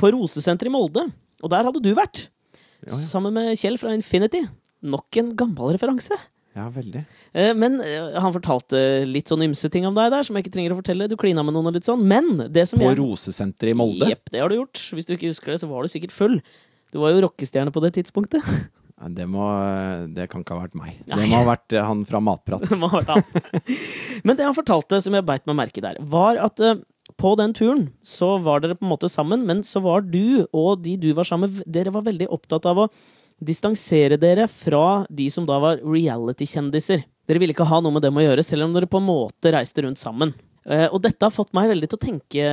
[0.00, 1.04] på Rosesenteret i Molde.
[1.40, 2.24] Og der hadde du vært.
[2.82, 2.98] Ja, ja.
[2.98, 4.42] Sammen med Kjell fra Infinity.
[4.82, 6.16] Nok en gammel referanse.
[6.56, 7.04] Ja, veldig.
[7.30, 10.54] Eh, Men eh, han fortalte litt sånn ymse ting om deg der, som jeg ikke
[10.56, 11.06] trenger å fortelle.
[11.06, 12.02] Du klina med noen og litt sånn.
[12.10, 14.08] Men det som På jeg Rosesenteret i Molde.
[14.10, 14.82] Jepp, det har du gjort.
[14.96, 16.40] Hvis du ikke husker det, så var du sikkert full.
[16.90, 18.42] Du var jo rockestjerne på det tidspunktet.
[19.08, 19.46] Det, må,
[20.12, 20.98] det kan ikke ha vært meg.
[21.08, 22.66] Det må ha vært eh, han fra Matprat.
[22.68, 23.76] Det må ha vært han.
[24.28, 26.82] Men det han fortalte, som jeg beit meg merke der, var at eh,
[27.20, 30.84] på den turen så var dere på en måte sammen, men så var du og
[30.84, 32.86] de du var sammen med, dere var veldig opptatt av å
[33.40, 37.02] distansere dere fra de som da var reality-kjendiser.
[37.26, 39.52] Dere ville ikke ha noe med dem å gjøre, selv om dere på en måte
[39.56, 40.36] reiste rundt sammen.
[40.68, 42.48] Eh, og dette har fått meg veldig til å tenke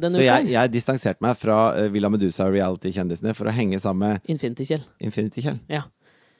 [0.00, 0.28] denne Så uka.
[0.30, 4.32] jeg, jeg distanserte meg fra eh, Villa Medusa og reality-kjendisene for å henge sammen med
[4.32, 4.86] Infinity-Kjell.
[5.04, 5.58] Infinity-Kjell.
[5.72, 5.82] Ja.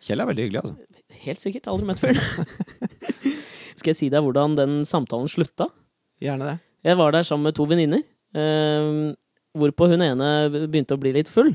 [0.02, 1.02] Kjell er veldig hyggelig, altså.
[1.26, 1.68] Helt sikkert.
[1.68, 2.16] Aldri møtt før.
[3.78, 5.68] Skal jeg si deg hvordan den samtalen slutta?
[6.22, 6.56] Gjerne det.
[6.88, 9.12] Jeg var der sammen med to venninner, Uh,
[9.60, 11.50] hvorpå hun ene begynte å bli litt full.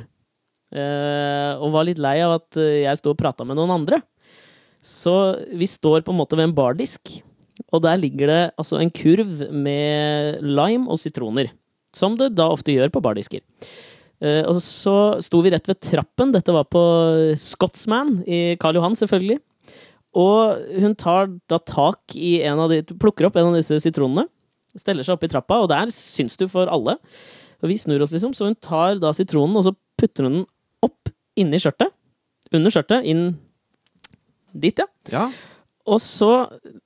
[0.69, 3.97] og var litt lei av at jeg sto og prata med noen andre.
[4.85, 5.13] Så
[5.57, 7.15] vi står på en måte ved en bardisk,
[7.73, 11.51] og der ligger det altså en kurv med lime og sitroner.
[11.95, 13.41] Som det da ofte gjør på bardisker.
[14.21, 16.33] Eh, og så sto vi rett ved trappen.
[16.35, 16.81] Dette var på
[17.39, 19.39] Scotsman i Karl Johan, selvfølgelig.
[20.17, 24.25] Og hun tar da tak i en av de Plukker opp en av disse sitronene.
[24.77, 26.97] Steller seg opp i trappa, og der syns du for alle.
[27.63, 30.47] Og vi snur oss, liksom, så hun tar da sitronen, og så putter hun den
[30.85, 31.93] opp inni skjørtet.
[32.53, 33.05] Under skjørtet.
[33.09, 33.31] Inn
[34.57, 34.87] dit, ja.
[35.13, 35.27] Ja.
[35.87, 36.31] Og så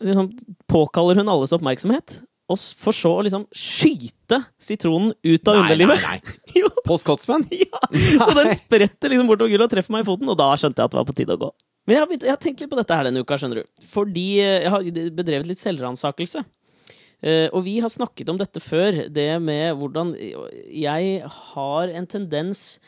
[0.03, 0.29] liksom,
[0.69, 2.19] påkaller hun alles oppmerksomhet.
[2.51, 6.03] Og for så å liksom skyte sitronen ut av Nei, underlivet.
[6.03, 6.17] nei,
[6.61, 6.71] nei.
[6.85, 7.45] På Scotsman?
[7.55, 7.81] ja.
[8.19, 10.89] Så den spretter liksom bortover gullet og treffer meg i foten, og da skjønte jeg
[10.89, 11.51] at det var på tide å gå.
[11.87, 13.69] Men jeg har, begynt, jeg har tenkt litt på dette her denne uka, skjønner du.
[13.89, 16.43] Fordi eh, jeg har bedrevet litt selvransakelse.
[17.21, 21.19] Uh, og vi har snakket om dette før, det med hvordan jeg
[21.53, 22.79] har en tendens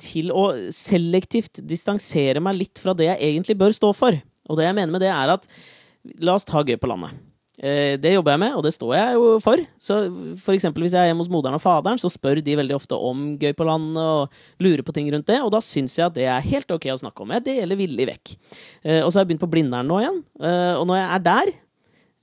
[0.00, 4.16] til å selektivt distansere meg litt fra det jeg egentlig bør stå for.
[4.48, 5.48] Og det jeg mener med det, er at
[6.24, 7.12] la oss ta gøy på landet.
[7.58, 9.58] Eh, Det jobber jeg med, og det står jeg jo for.
[9.82, 9.96] Så
[10.38, 12.94] for eksempel hvis jeg er hjemme hos moderen og faderen, så spør de veldig ofte
[12.94, 14.30] om gøy på landet og
[14.62, 17.00] lurer på ting rundt det, og da syns jeg at det er helt ok å
[17.02, 17.34] snakke om.
[17.34, 18.36] Jeg deler villig vekk.
[18.84, 21.24] Eh, Og så har jeg begynt på Blindern nå igjen, eh, og når jeg er
[21.32, 21.56] der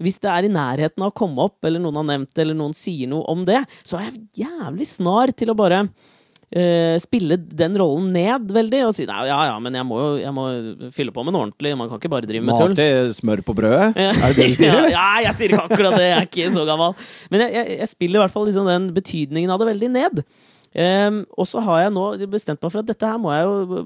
[0.03, 2.57] hvis det er i nærheten av å komme opp, eller noen har nevnt det, eller
[2.59, 5.85] noen sier noe om det, så er jeg jævlig snar til å bare
[6.51, 10.33] eh, spille den rollen ned veldig, og si ja ja, men jeg må jo jeg
[10.35, 10.45] må
[10.95, 12.73] fylle på med noe ordentlig, man kan ikke bare drive med tull.
[12.73, 13.93] Mat til smør på brødet?
[13.95, 14.73] Er det det du sier?
[14.73, 16.97] Ja, ja, jeg sier ikke akkurat det, jeg er ikke så gammel.
[17.33, 20.25] Men jeg, jeg, jeg spiller i hvert fall liksom den betydningen av det veldig ned.
[20.75, 23.77] Um, og så har jeg nå bestemt meg for at dette her må jeg jo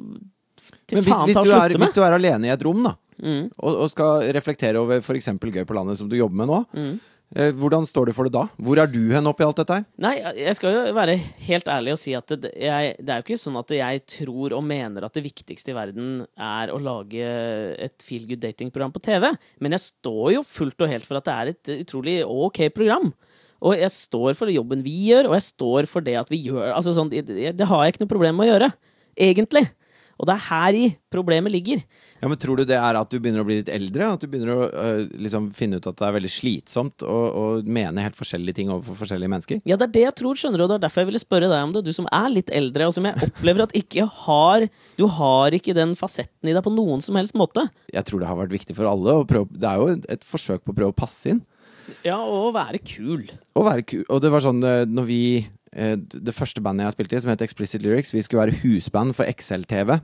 [0.90, 2.82] til Men hvis, faen ta og slutte slutte hvis du er alene i et rom,
[2.88, 5.28] da, Mm, og, og skal reflektere over f.eks.
[5.44, 6.94] Gøy på landet, som du jobber med nå, mm.
[7.36, 8.46] Eh, hvordan står det for det da?
[8.58, 9.86] Hvor er du hen oppi alt dette her?
[10.02, 13.28] Nei, jeg skal jo være helt ærlig og si at det, jeg, det er jo
[13.28, 17.32] ikke sånn at jeg tror og mener at det viktigste i verden er å lage
[17.78, 19.30] et feel good dating-program på TV.
[19.64, 23.12] Men jeg står jo fullt og helt for at det er et utrolig ok program.
[23.60, 26.72] Og jeg står for jobben vi gjør, og jeg står for det at vi gjør
[26.72, 28.72] altså sånn, det, det har jeg ikke noe problem med å gjøre.
[29.20, 29.66] Egentlig.
[30.20, 31.80] Og det er her i problemet ligger.
[32.20, 34.10] Ja, men Tror du det er at du begynner å bli litt eldre?
[34.16, 37.44] At du begynner å øh, liksom finne ut at det er veldig slitsomt å, å
[37.64, 39.62] mene helt forskjellige ting overfor forskjellige mennesker?
[39.70, 41.52] Ja, det er det jeg tror, skjønner du, og det er derfor jeg ville spørre
[41.52, 41.86] deg om det.
[41.88, 44.68] Du som er litt eldre, og som jeg opplever at ikke har
[45.00, 47.70] Du har ikke den fasetten i deg på noen som helst måte.
[47.94, 49.16] Jeg tror det har vært viktig for alle.
[49.30, 51.40] Prøve, det er jo et forsøk på å prøve å passe inn.
[52.06, 53.24] Ja, og å være kul.
[53.58, 54.04] Å være kul.
[54.12, 55.22] Og det var sånn øh, når vi
[55.70, 59.30] Det første bandet jeg spilte i, som het Explicit Lyrics, vi skulle være husband for
[59.30, 60.00] XL-TV.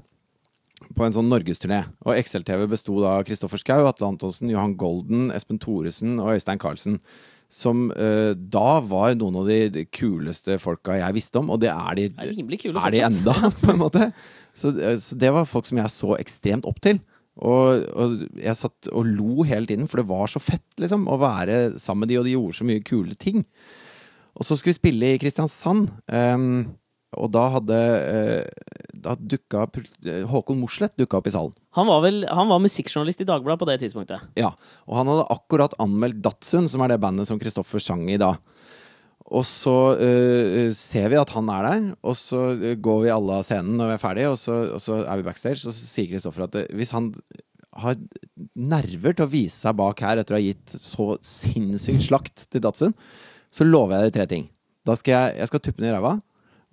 [0.96, 1.86] På en sånn norgesturné.
[2.06, 6.62] Og XL-TV besto da av Kristoffer Schou, Atle Antonsen, Johan Golden, Espen Thoresen og Øystein
[6.62, 7.00] Carlsen.
[7.52, 11.98] Som uh, da var noen av de kuleste folka jeg visste om, og det er
[11.98, 14.10] de, Det er kule er de enda, på en måte.
[14.56, 17.00] Så, øh, så det var folk som jeg så ekstremt opp til.
[17.36, 21.20] Og, og jeg satt og lo hele tiden, for det var så fett, liksom, å
[21.22, 23.44] være sammen med de, og de gjorde så mye kule ting.
[24.36, 26.76] Og så skulle vi spille i Kristiansand, Um,
[27.16, 28.72] og da hadde uh,
[29.06, 29.66] Da dukka
[30.28, 31.54] Håkon Mosleth dukka opp i salen.
[31.78, 34.24] Han var vel han var musikkjournalist i Dagbladet på det tidspunktet.
[34.40, 34.52] Ja,
[34.90, 38.34] Og han hadde akkurat anmeldt Datsun, som er det bandet som Kristoffer sang i da.
[39.26, 43.40] Og så uh, ser vi at han er der, og så eh, går vi alle
[43.40, 45.80] av scenen når vi er ferdige, og så, og så er vi backstage, og så
[45.80, 47.10] sier Kristoffer at uh, hvis han
[47.76, 47.98] har
[48.56, 52.64] nerver til å vise seg bak her etter å ha gitt så sinnssykt slakt til
[52.64, 52.94] Datsun,
[53.56, 54.48] så lover jeg dere tre ting.
[54.86, 56.18] Da skal jeg, jeg skal tuppe den i ræva,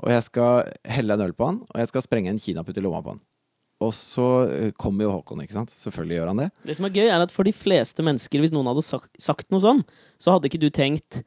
[0.03, 2.85] og jeg skal helle en øl på han, og jeg skal sprenge en kinaputt i
[2.85, 3.23] lomma på han.
[3.83, 5.73] Og så eh, kommer jo Håkon, ikke sant?
[5.75, 6.49] Selvfølgelig gjør han det.
[6.69, 9.51] Det som er gøy, er at for de fleste mennesker, hvis noen hadde sagt, sagt
[9.51, 9.83] noe sånn,
[10.23, 11.25] så hadde ikke du tenkt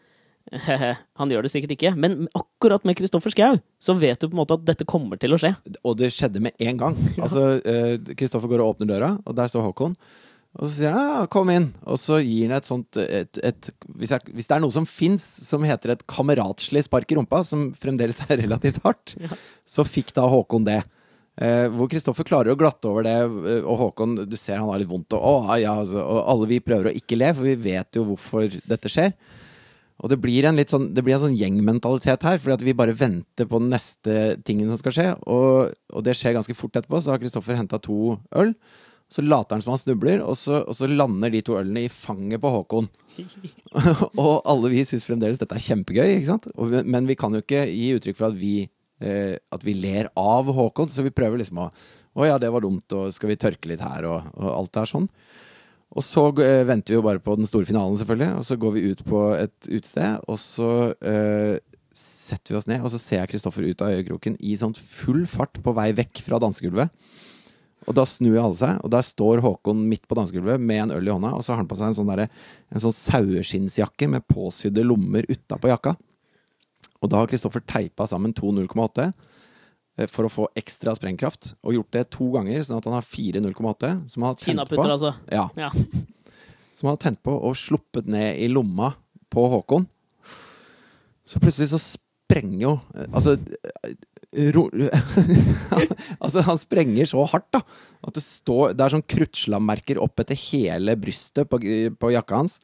[1.18, 1.92] han gjør det sikkert ikke.
[1.98, 5.34] Men akkurat med Kristoffer Schau, så vet du på en måte at dette kommer til
[5.34, 5.56] å skje.
[5.82, 7.00] Og det skjedde med en gang.
[7.26, 9.96] Altså, eh, Kristoffer går og åpner døra, og der står Håkon.
[10.56, 13.70] Og så sier han ja, 'kom inn', og så gir han et sånt et, et,
[13.92, 17.44] hvis, jeg, hvis det er noe som fins som heter et kameratslig spark i rumpa,
[17.44, 19.18] som fremdeles er relativt hardt,
[19.68, 20.82] så fikk da Håkon det.
[21.36, 24.80] Eh, hvor Kristoffer klarer å glatte over det, eh, og Håkon du ser han har
[24.80, 25.12] litt vondt.
[25.18, 28.06] Og, å, ja, altså, og alle vi prøver å ikke le, for vi vet jo
[28.08, 29.12] hvorfor dette skjer.
[30.04, 32.76] Og det blir en litt sånn, det blir en sånn gjengmentalitet her, fordi at vi
[32.76, 35.08] bare venter på den neste tingen som skal skje.
[35.28, 37.00] Og, og det skjer ganske fort etterpå.
[37.04, 38.56] Så har Kristoffer henta to øl.
[39.12, 41.92] Så later han som han snubler, og så, og så lander de to ølene i
[41.92, 42.88] fanget på Håkon.
[44.24, 46.48] og alle vi syns fremdeles dette er kjempegøy, ikke sant?
[46.58, 48.56] Og, men vi kan jo ikke gi uttrykk for at vi,
[49.06, 51.70] eh, at vi ler av Håkon, så vi prøver liksom å
[52.16, 54.80] Å ja, det var dumt, og skal vi tørke litt her, og, og alt det
[54.86, 55.10] er sånn.
[56.00, 58.30] Og så eh, venter vi jo bare på den store finalen, selvfølgelig.
[58.40, 60.70] Og så går vi ut på et utested, og så
[61.04, 61.60] eh,
[61.96, 65.24] setter vi oss ned, og så ser jeg Kristoffer ut av øyekroken i sånn full
[65.28, 66.92] fart på vei vekk fra dansegulvet.
[67.86, 71.10] Og da snur alle seg, og der står Håkon midt på dansegulvet med en øl
[71.10, 72.32] i hånda, og så har han på seg en sånn, der,
[72.74, 75.94] en sånn saueskinnsjakke med påsydde lommer utapå jakka.
[77.04, 81.78] Og da har Kristoffer teipa sammen to 0,8 eh, for å få ekstra sprengkraft, og
[81.78, 84.82] gjort det to ganger, sånn at han har fire 0,8 som han har tent på.
[84.88, 85.14] Altså.
[85.30, 85.72] Ja, Ja.
[86.76, 88.96] som han har tent på og sluppet ned i lomma
[89.32, 89.86] på Håkon.
[91.26, 92.72] Så plutselig så sprenger jo
[93.08, 93.94] Altså eh, ro,
[96.24, 97.62] Altså, han sprenger så hardt, da.
[98.06, 102.60] At det står Det er sånn kruttslammerker opp etter hele brystet på, på jakka hans.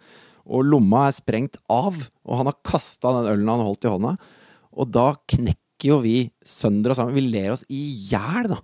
[0.51, 4.15] Og lomma er sprengt av, og han har kasta den ølen han holdt i hånda.
[4.71, 7.17] Og da knekker jo vi sønder og sammen.
[7.17, 8.59] Vi ler oss i hjel, da.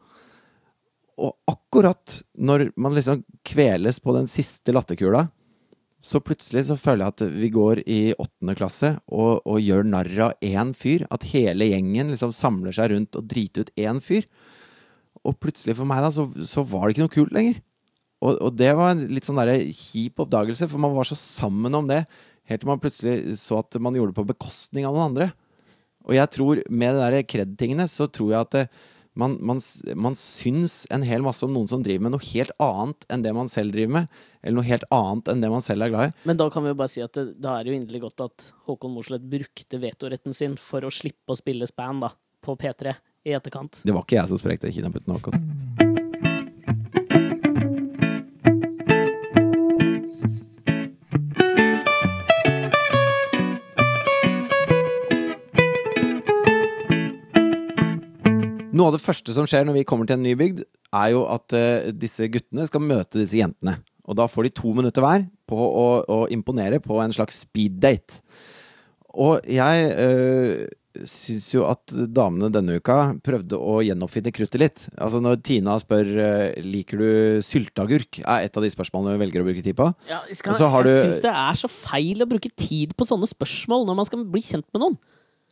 [1.18, 5.26] Og akkurat når man liksom kveles på den siste latterkula,
[5.98, 10.12] så plutselig så føler jeg at vi går i åttende klasse og, og gjør narr
[10.28, 11.08] av én fyr.
[11.14, 14.28] At hele gjengen liksom samler seg rundt og driter ut én fyr.
[15.26, 17.58] Og plutselig for meg da, så, så var det ikke noe kult lenger.
[18.22, 21.74] Og, og det var en litt sånn der kjip oppdagelse, for man var så sammen
[21.78, 22.04] om det.
[22.50, 25.32] Helt til man plutselig så at man gjorde det på bekostning av noen andre.
[26.08, 28.66] Og jeg tror med de der kred-tingene, så tror jeg at det,
[29.18, 29.62] man, man,
[29.96, 33.34] man syns en hel masse om noen som driver med noe helt annet enn det
[33.36, 34.20] man selv driver med.
[34.44, 36.28] Eller noe helt annet enn det man selv er glad i.
[36.30, 38.26] Men da kan vi jo bare si at det, da er det jo inderlig godt
[38.28, 42.14] at Håkon Mosleth brukte vetoretten sin for å slippe å spille span da,
[42.46, 42.96] på P3
[43.28, 43.82] i etterkant.
[43.84, 45.76] Det var ikke jeg som sprekte kinaputten, Håkon.
[58.78, 60.64] Noe av det første som skjer når vi kommer til en ny bygd,
[60.98, 63.78] er jo at uh, disse guttene skal møte disse jentene.
[64.08, 68.22] Og da får de to minutter hver på å, å imponere på en slags speeddate.
[69.18, 70.68] Og jeg uh,
[71.08, 74.86] syns jo at damene denne uka prøvde å gjenoppfinne kruttet litt.
[74.96, 77.10] Altså Når Tina spør uh, liker du
[77.46, 79.90] sylteagurk, er et av de spørsmålene vi velger å bruke tid på.
[80.12, 82.96] Ja, skal, Og så har jeg du- syns det er så feil å bruke tid
[82.98, 85.00] på sånne spørsmål når man skal bli kjent med noen.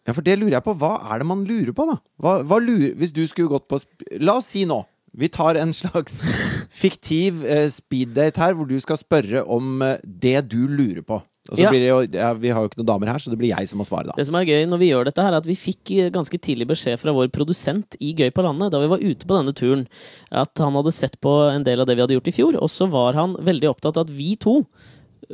[0.05, 0.75] Ja, for det lurer jeg på.
[0.77, 1.95] Hva er det man lurer på, da?
[2.21, 3.79] Hva, hva lurer, hvis du skulle gått på
[4.21, 4.83] La oss si nå
[5.15, 6.17] vi tar en slags
[6.83, 11.21] fiktiv eh, speeddate her, hvor du skal spørre om eh, det du lurer på.
[11.45, 11.69] Og så Ja.
[11.69, 13.69] blir det jo, ja, Vi har jo ikke noen damer her, så det blir jeg
[13.69, 14.15] som må svare, da.
[14.17, 16.39] Det som er gøy når vi gjør dette, her, er at vi fikk eh, ganske
[16.41, 19.53] tidlig beskjed fra vår produsent i Gøy på landet, da vi var ute på denne
[19.55, 19.85] turen,
[20.33, 22.67] at han hadde sett på en del av det vi hadde gjort i fjor, og
[22.73, 24.65] så var han veldig opptatt av at vi to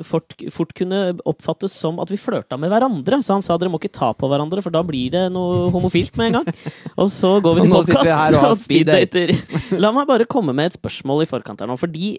[0.05, 3.21] fort, fort kunne oppfattes som at vi flørta med hverandre.
[3.23, 6.17] Så han sa dere må ikke ta på hverandre, for da blir det noe homofilt
[6.19, 6.63] med en gang.
[7.01, 9.35] Og så går vi til her og og speeddater.
[9.81, 12.15] La meg bare komme med et spørsmål i forkant her nå, fordi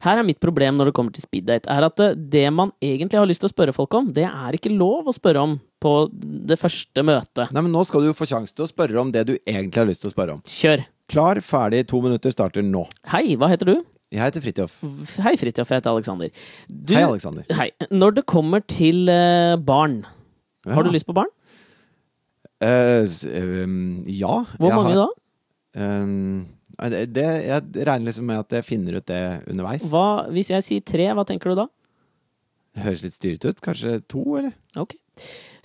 [0.00, 3.20] her er mitt problem når det kommer til speeddate, er at eh, det man egentlig
[3.20, 5.94] har lyst til å spørre folk om, det er ikke lov å spørre om på
[6.12, 7.52] det første møtet.
[7.52, 9.88] Nei, men Nå skal du få sjanse til å spørre om det du egentlig har
[9.88, 10.42] lyst til å spørre om.
[10.48, 10.86] Kjør.
[11.10, 12.84] Klar, ferdig, to minutter starter nå.
[13.12, 13.76] Hei, hva heter du?
[14.10, 14.72] Jeg heter Fridtjof.
[15.22, 15.68] Hei, Fridtjof.
[15.70, 16.30] Jeg heter Alexander.
[16.90, 17.44] Hei, Alexander.
[17.54, 17.68] Hei.
[17.94, 20.00] Når det kommer til eh, barn,
[20.66, 21.30] har du lyst på barn?
[22.60, 24.40] Eh, s- ehm, ja.
[24.58, 25.84] Hvor jeg mange har, da?
[25.84, 26.48] ehm,
[26.80, 29.86] nei, det, det, jeg regner liksom med at jeg finner ut det underveis.
[29.92, 30.02] Hva,
[30.34, 31.68] hvis jeg sier tre, hva tenker du da?
[32.74, 33.62] Det høres litt styrete ut.
[33.64, 34.52] Kanskje to, eller?
[34.78, 34.96] Ok.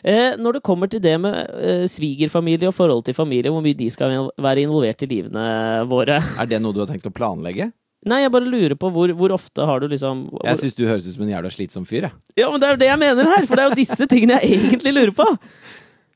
[0.06, 3.74] Eh, når det kommer til det med eh, svigerfamilie og forhold til familie, hvor mye
[3.78, 5.48] de skal være involvert i livene
[5.90, 7.72] våre Er det noe du har tenkt å planlegge?
[8.06, 10.84] Nei, jeg bare lurer på hvor, hvor ofte har du liksom hvor, Jeg syns du
[10.86, 12.14] høres ut som en jævla slitsom fyr, jeg.
[12.38, 13.48] Ja, men det er jo det jeg mener her!
[13.50, 15.26] For det er jo disse tingene jeg egentlig lurer på!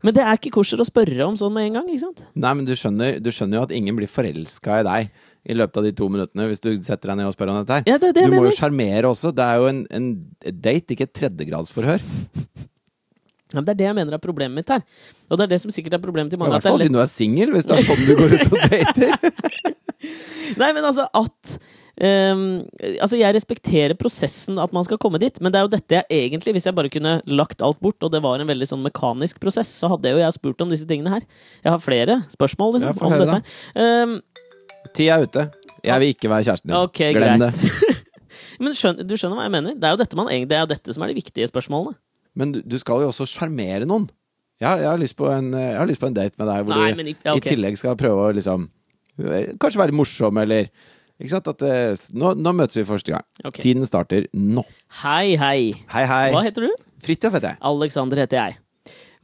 [0.05, 2.21] Men det er ikke kosher å spørre om sånn med en gang, ikke sant?
[2.39, 5.09] Nei, men du skjønner, du skjønner jo at ingen blir forelska i deg
[5.49, 7.79] i løpet av de to minuttene hvis du setter deg ned og spør om dette
[7.81, 7.83] her.
[7.89, 8.55] Ja, det er det jeg du må jo mener.
[8.61, 9.33] sjarmere også.
[9.35, 10.07] Det er jo en, en
[10.63, 12.05] date, ikke et tredjegradsforhør.
[13.49, 14.85] Ja, men det er det jeg mener er problemet mitt her.
[15.27, 16.53] Og det er det som sikkert er problemet til mange.
[16.53, 18.59] I hvert fall siden du er singel, hvis det er sånn du går ut og
[18.69, 19.79] dater.
[20.59, 21.57] Nei, men altså at
[21.99, 22.43] ehm,
[23.03, 26.07] altså Jeg respekterer prosessen at man skal komme dit, men det er jo dette jeg
[26.09, 29.39] egentlig Hvis jeg bare kunne lagt alt bort, og det var en veldig sånn mekanisk
[29.43, 31.25] prosess, så hadde jo jeg spurt om disse tingene her.
[31.63, 33.39] Jeg har flere spørsmål liksom, om dette.
[33.75, 34.19] Um,
[34.95, 35.47] Tida er ute.
[35.83, 36.77] Jeg vil ikke være kjæresten din.
[36.79, 37.53] Okay, Glem det.
[38.63, 39.75] Men skjøn, du skjønner hva jeg mener?
[39.79, 41.95] Det er jo dette, man, det er jo dette som er de viktige spørsmålene.
[42.39, 44.09] Men du, du skal jo også sjarmere noen.
[44.59, 46.75] Ja, jeg, har lyst på en, jeg har lyst på en date med deg hvor
[46.75, 47.39] Nei, du men i- ja, okay.
[47.39, 48.65] i tillegg skal prøve å liksom
[49.23, 50.67] eh, Kanskje være morsom, eller
[51.19, 51.49] Ikke sant?
[51.51, 51.73] At det,
[52.15, 53.25] nå, nå møtes vi første gang.
[53.43, 53.57] Ok.
[53.59, 54.63] Tiden starter nå.
[55.01, 55.73] Hei, hei.
[55.91, 56.25] Hei, hei.
[56.31, 56.85] Hva heter du?
[57.03, 57.59] Fridtjof heter jeg.
[57.69, 58.57] Alexander heter jeg.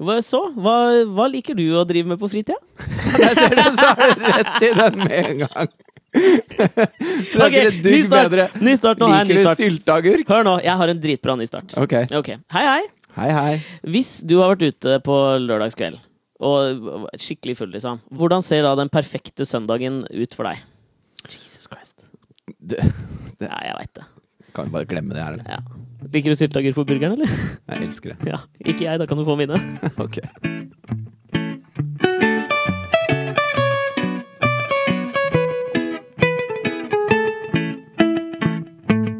[0.03, 0.41] Hva så?
[0.59, 0.75] Hva,
[1.15, 2.57] hva liker du å drive med på fritida?
[3.15, 5.73] Der ser du, så er det rett i den med en gang.
[6.15, 8.27] Du er Ok, et ny dugg start.
[8.31, 8.43] bedre.
[8.63, 9.59] Ny start, nå jeg ny Liker du start.
[9.61, 10.29] sylteagurk?
[10.31, 11.73] Hør nå, jeg har en dritbra ny start.
[11.79, 11.95] Ok.
[12.15, 12.85] Ok, Hei, hei.
[13.15, 13.55] Hei, hei.
[13.95, 15.99] Hvis du har vært ute på lørdagskveld
[16.43, 16.87] og
[17.19, 20.59] skikkelig full, liksom, hvordan ser da den perfekte søndagen ut for deg?
[22.47, 22.57] Jesus
[23.39, 24.05] Det, Ja, jeg veit det.
[24.55, 25.49] kan vi bare glemme det her, eller?
[25.49, 26.07] Ja.
[26.13, 27.27] Liker du sylteagurk på burgeren, eller?
[27.73, 28.29] Jeg elsker det.
[28.29, 28.37] Ja.
[28.63, 29.57] Ikke jeg, da kan du få mine.
[30.05, 30.21] Ok.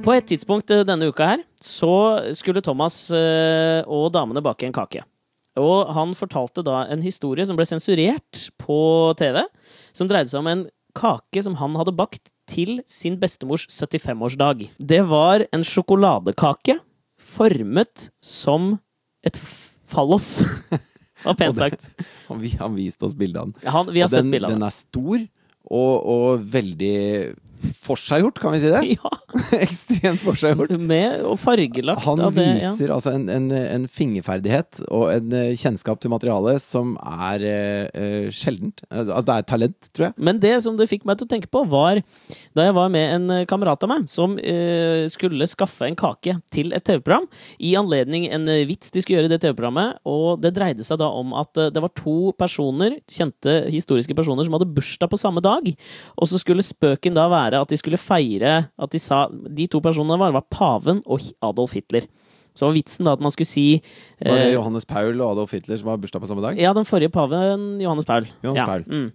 [0.05, 1.89] På et tidspunkt eh, denne uka her, så
[2.38, 5.01] skulle Thomas eh, og damene bake en kake.
[5.57, 8.77] Og han fortalte da en historie som ble sensurert på
[9.17, 9.39] TV,
[9.95, 10.63] som dreide seg om en
[10.95, 14.67] kake som han hadde bakt til sin bestemors 75-årsdag.
[14.79, 16.77] Det var en sjokoladekake
[17.21, 18.75] formet som
[19.25, 19.38] et
[19.89, 20.41] fallos.
[21.25, 21.88] Var pent sagt.
[22.27, 23.55] Han, vi har vist oss bildene.
[23.63, 23.71] Ja.
[23.73, 24.60] Han, vi har Og sett den, bildene.
[24.60, 25.23] den er stor
[25.65, 26.97] og, og veldig
[27.86, 28.84] forseggjort, kan vi si det?
[28.95, 29.12] Ja,
[29.65, 30.71] Ekstremt forseggjort.
[30.80, 32.45] med og fargelagt Han av det.
[32.62, 32.71] Ja.
[32.71, 38.30] viser altså en, en, en fingerferdighet og en eh, kjennskap til materialet som er eh,
[38.34, 38.84] sjeldent.
[38.89, 40.15] Altså, det er talent, tror jeg.
[40.30, 42.01] Men det som det fikk meg til å tenke på, var
[42.56, 46.71] da jeg var med en kamerat av meg som uh, skulle skaffe en kake til
[46.75, 47.25] et TV-program
[47.63, 49.99] i anledning en vits de skulle gjøre i det TV-programmet.
[50.08, 54.56] Og det dreide seg da om at det var to personer, kjente historiske personer, som
[54.58, 55.67] hadde bursdag på samme dag.
[56.15, 59.81] Og så skulle spøken da være at de skulle feire at de sa De to
[59.83, 62.07] personene var, var paven og Adolf Hitler.
[62.55, 63.67] Så var vitsen da at man skulle si
[64.21, 66.59] Var det eh, Johannes Paul og Adolf Hitler som har bursdag på samme dag?
[66.59, 68.27] ja, den forrige paven, Johannes Paul.
[68.43, 68.65] Johannes ja.
[68.65, 68.87] Paul.
[68.87, 69.13] Mm.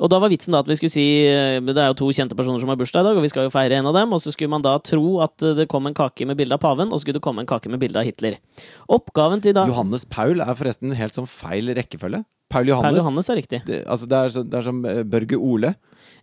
[0.00, 2.36] Og da var vitsen da at vi skulle si eh, Det er jo to kjente
[2.38, 4.14] personer som har bursdag i dag, og vi skal jo feire en av dem.
[4.16, 6.62] Og så skulle man da tro at eh, det kom en kake med bilde av
[6.64, 8.38] paven, og så skulle det komme en kake med bilde av Hitler.
[8.88, 12.24] Oppgaven til da Johannes Paul er forresten helt sånn feil rekkefølge.
[12.50, 12.88] Paul Johannes.
[12.88, 13.62] Paul Johannes er riktig.
[13.68, 14.80] Det, altså det, er så, det er som
[15.12, 15.74] Børge Ole.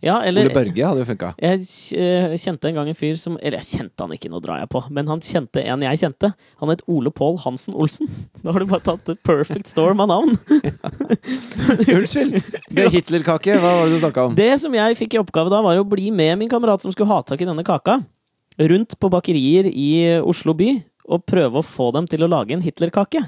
[0.04, 1.32] Ja, eller Ole Børge hadde jo funka.
[1.42, 1.64] Jeg
[1.98, 4.70] eh, kjente en gang en fyr som Eller jeg kjente han ikke, nå drar jeg
[4.70, 4.82] på.
[4.94, 6.30] Men han kjente en jeg kjente.
[6.62, 8.10] Han het Ole Pål Hansen Olsen.
[8.44, 10.36] Da har du bare tatt perfect storm av navn.
[11.96, 12.38] Unnskyld!
[12.70, 14.36] Det er Hitlerkake, hva var det du snakka om?
[14.38, 17.10] Det som jeg fikk i oppgave da, var å bli med min kamerat som skulle
[17.10, 17.98] ha tak i denne kaka,
[18.70, 19.90] rundt på bakerier i
[20.22, 20.70] Oslo by,
[21.08, 23.24] og prøve å få dem til å lage en Hitlerkake.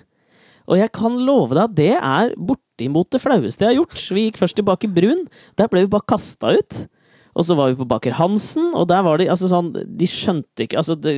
[0.70, 4.02] Og jeg kan love deg at det er bortimot det flaueste jeg har gjort.
[4.14, 5.24] Vi gikk først tilbake Brun.
[5.59, 6.85] Der ble vi bare kasta ut.
[7.38, 10.64] Og så var vi på Baker Hansen, og der var de altså sånn De skjønte
[10.64, 11.14] ikke Altså, det,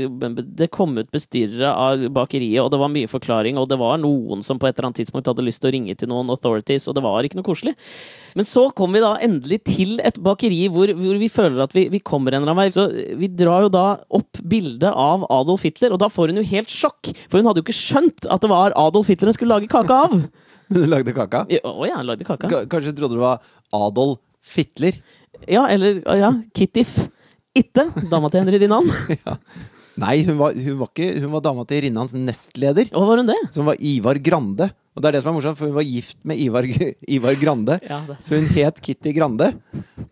[0.59, 4.43] det kom ut bestyrere av bakeriet, og det var mye forklaring, og det var noen
[4.45, 6.97] som på et eller annet tidspunkt hadde lyst til å ringe til noen authorities, og
[6.99, 7.75] det var ikke noe koselig.
[8.37, 11.87] Men så kom vi da endelig til et bakeri hvor, hvor vi føler at vi,
[11.93, 12.69] vi kommer en eller annen vei.
[12.75, 16.49] Så vi drar jo da opp bildet av Adolf Hitler, og da får hun jo
[16.53, 17.13] helt sjokk!
[17.29, 20.03] For hun hadde jo ikke skjønt at det var Adolf Hitler hun skulle lage kake
[20.07, 20.19] av!
[20.73, 21.43] Du lagde kaka?
[21.45, 22.49] Å ja, jeg lagde kaka.
[22.49, 23.43] K kanskje trodde det var
[23.77, 24.97] Adolf Fitler?
[25.51, 27.09] Ja, eller ja, Kittif.
[27.55, 28.87] Itte, dama til Henry Rinnan.
[30.03, 33.29] Nei, hun var, hun var ikke Hun var dama til Rinnans nestleder, Hva var hun
[33.29, 33.37] det?
[33.53, 34.71] som var Ivar Grande.
[34.97, 36.65] Og det er det som er morsomt, for hun var gift med Ivar,
[37.17, 37.77] Ivar Grande.
[37.85, 37.99] Ja.
[38.21, 39.51] Så hun het Kitty Grande.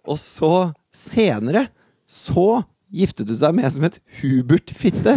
[0.05, 0.51] Og så,
[0.93, 1.67] senere,
[2.05, 2.61] så
[2.93, 5.17] giftet hun seg med en som het Hubert Fitte.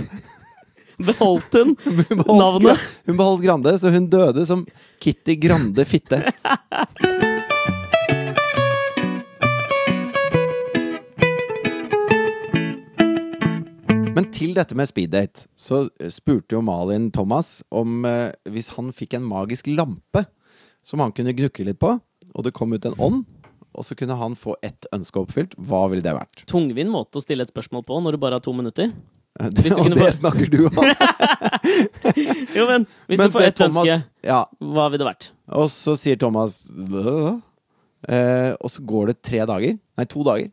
[1.10, 2.84] Beholdt hun Hun beholdt, navnet?
[3.10, 4.64] Hun beholdt Grande, så hun døde som
[5.04, 6.22] Kitty Grande Fitte.
[14.14, 15.84] Men til dette med speeddate, så
[16.14, 20.26] spurte jo Malin Thomas om eh, hvis han fikk en magisk lampe
[20.86, 21.96] som han kunne gnukke litt på,
[22.34, 23.24] og det kom ut en ånd,
[23.74, 26.44] og så kunne han få ett ønske oppfylt, hva ville det vært?
[26.50, 28.92] Tungvint måte å stille et spørsmål på når du bare har to minutter.
[29.34, 30.84] Det, Hvis du og det få- snakker du om!
[32.54, 33.96] Jo, men hvis Men du får ett Thomas- ønske,
[34.28, 35.32] Ja, hva ville det vært?
[35.58, 36.60] Og så sier Thomas
[38.06, 40.52] eh, Og så går det tre dager, nei to dager.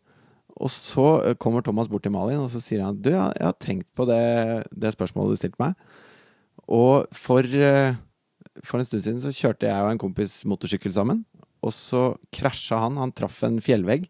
[0.61, 3.57] Og så eh, kommer Thomas bort til Malin og så sier han Du, jeg, har
[3.63, 4.21] tenkt på det,
[4.71, 5.75] det spørsmålet du stilte meg.
[6.71, 7.97] Og for, eh,
[8.63, 11.25] for en stund siden så kjørte jeg og en kompis motorsykkel sammen.
[11.65, 13.01] Og så krasja han.
[13.01, 14.07] Han traff en fjellvegg.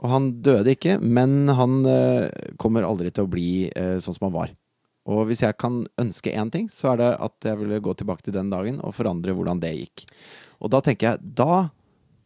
[0.00, 2.30] Og han døde ikke, men han eh,
[2.62, 4.54] kommer aldri til å bli sånn som han var.
[5.10, 8.22] Og hvis jeg kan ønske én ting, så er det at jeg ville gå tilbake
[8.24, 10.04] til den dagen og forandre hvordan det gikk.
[10.62, 11.56] Og da tenker jeg Da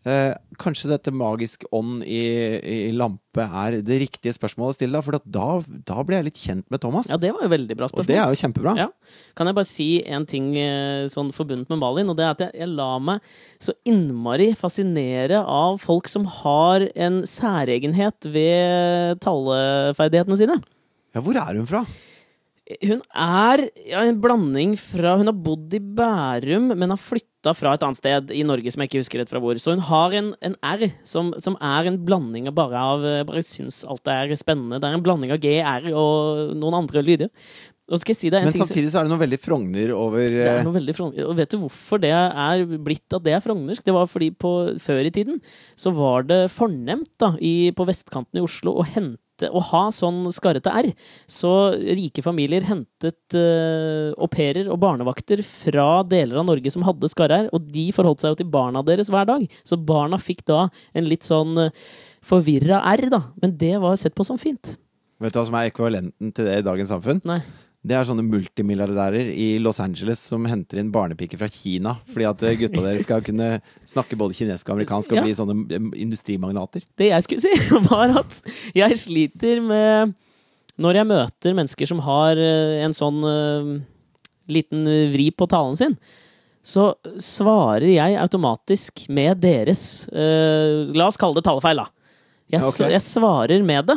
[0.06, 2.20] eh, kanskje dette magisk ånd i,
[2.60, 5.04] i lampe er det riktige spørsmålet å stille, da?
[5.04, 5.48] For da,
[5.90, 7.10] da ble jeg litt kjent med Thomas.
[7.12, 8.06] Ja, det var jo veldig bra spørsmål.
[8.06, 8.74] og det er jo kjempebra.
[8.80, 8.88] Ja.
[9.36, 12.46] Kan jeg bare si en ting eh, sånn forbundet med Malin, og det er at
[12.46, 13.30] jeg, jeg lar meg
[13.62, 20.60] så innmari fascinere av folk som har en særegenhet ved taleferdighetene sine.
[21.16, 21.84] Ja, hvor er hun fra?
[22.82, 27.76] Hun er ja, en blanding fra Hun har bodd i Bærum, men har flytta fra
[27.76, 29.60] et annet sted i Norge som jeg ikke husker rett fra hvor.
[29.62, 33.28] Så hun har en, en R som, som er en blanding av bare av Jeg
[33.28, 34.80] bare syns alt er spennende.
[34.82, 37.30] Det er en blanding av G, R og noen andre lyder.
[37.86, 40.56] Og skal jeg si Men samtidig så er det noe veldig Frogner over det eh,
[40.58, 41.28] er noe veldig Frogner.
[41.30, 43.84] Og vet du hvorfor det er blitt at det er frognersk?
[43.86, 45.38] Det var fordi på, før i tiden
[45.78, 50.24] så var det fornemt da, i, på vestkanten i Oslo å hente å ha sånn
[50.34, 50.88] skarrete R.
[51.30, 57.10] Så rike familier hentet uh, au pairer og barnevakter fra deler av Norge som hadde
[57.12, 59.44] skarre-R, og de forholdt seg jo til barna deres hver dag.
[59.66, 60.66] Så barna fikk da
[60.96, 61.86] en litt sånn uh,
[62.26, 63.22] forvirra R, da.
[63.42, 64.76] Men det var sett på som fint.
[65.22, 67.22] Vet du hva som er ekvivalenten til det i dagens samfunn?
[67.28, 67.40] Nei.
[67.86, 72.44] Det er sånne multimilliardærer i Los Angeles som henter inn barnepiker fra Kina fordi at
[72.48, 73.50] eh, gutta deres skal kunne
[73.86, 75.24] snakke både kinesisk og amerikansk og Ja.
[75.26, 76.82] bli sånne industrimagnater.
[76.98, 78.40] Det jeg skulle si, var at
[78.74, 80.16] jeg sliter med
[80.76, 83.76] Når jeg møter mennesker som har eh, en sånn uh,
[84.50, 84.84] liten
[85.14, 85.94] vri på talen sin,
[86.66, 86.90] så
[87.22, 91.88] svarer jeg automatisk med deres uh, La oss kalle det talefeil, da.
[92.52, 92.90] Jeg, okay.
[92.92, 93.96] Jeg svarer med det.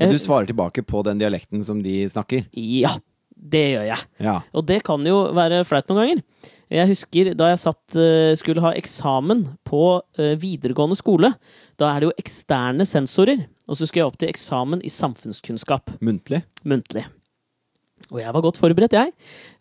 [0.00, 2.46] Og du svarer tilbake på den dialekten som de snakker.
[2.56, 2.94] Ja,
[3.36, 4.06] det gjør jeg.
[4.24, 4.36] Ja.
[4.56, 6.22] Og det kan jo være flaut noen ganger.
[6.72, 9.82] Jeg husker da jeg satt, eh, skulle ha eksamen på
[10.16, 11.34] eh, videregående skole.
[11.76, 13.44] Da er det jo eksterne sensorer.
[13.68, 15.92] Og så skulle jeg opp til eksamen i samfunnskunnskap.
[16.00, 16.42] Muntlig.
[16.64, 17.04] Muntlig.
[18.12, 19.12] Og jeg var godt forberedt, jeg.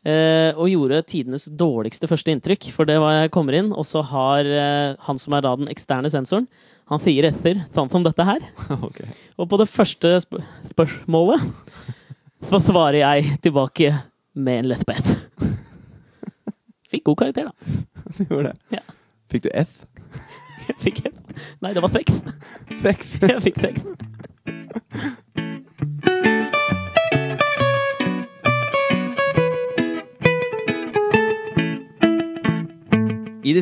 [0.03, 2.71] eh, Og gjorde tidenes dårligste første inntrykk.
[2.73, 5.69] For det var jeg kommer inn, og så har eh, han som er da den
[5.71, 6.47] eksterne sensoren,
[6.91, 8.43] han sier etter sånn som dette her.
[8.91, 9.07] Okay.
[9.39, 11.43] Og på det første sp spørsmålet
[12.49, 13.91] så svarer jeg tilbake
[14.33, 15.13] med en lesbeth.
[16.91, 17.53] Fikk god karakter, da.
[18.17, 18.79] Du gjorde det.
[18.79, 18.83] Ja.
[19.31, 19.77] Fikk du F?
[20.67, 21.19] Jeg fikk F.
[21.63, 22.17] Nei, det var seks.
[22.83, 23.13] Seks.
[23.23, 23.85] Jeg fikk seks.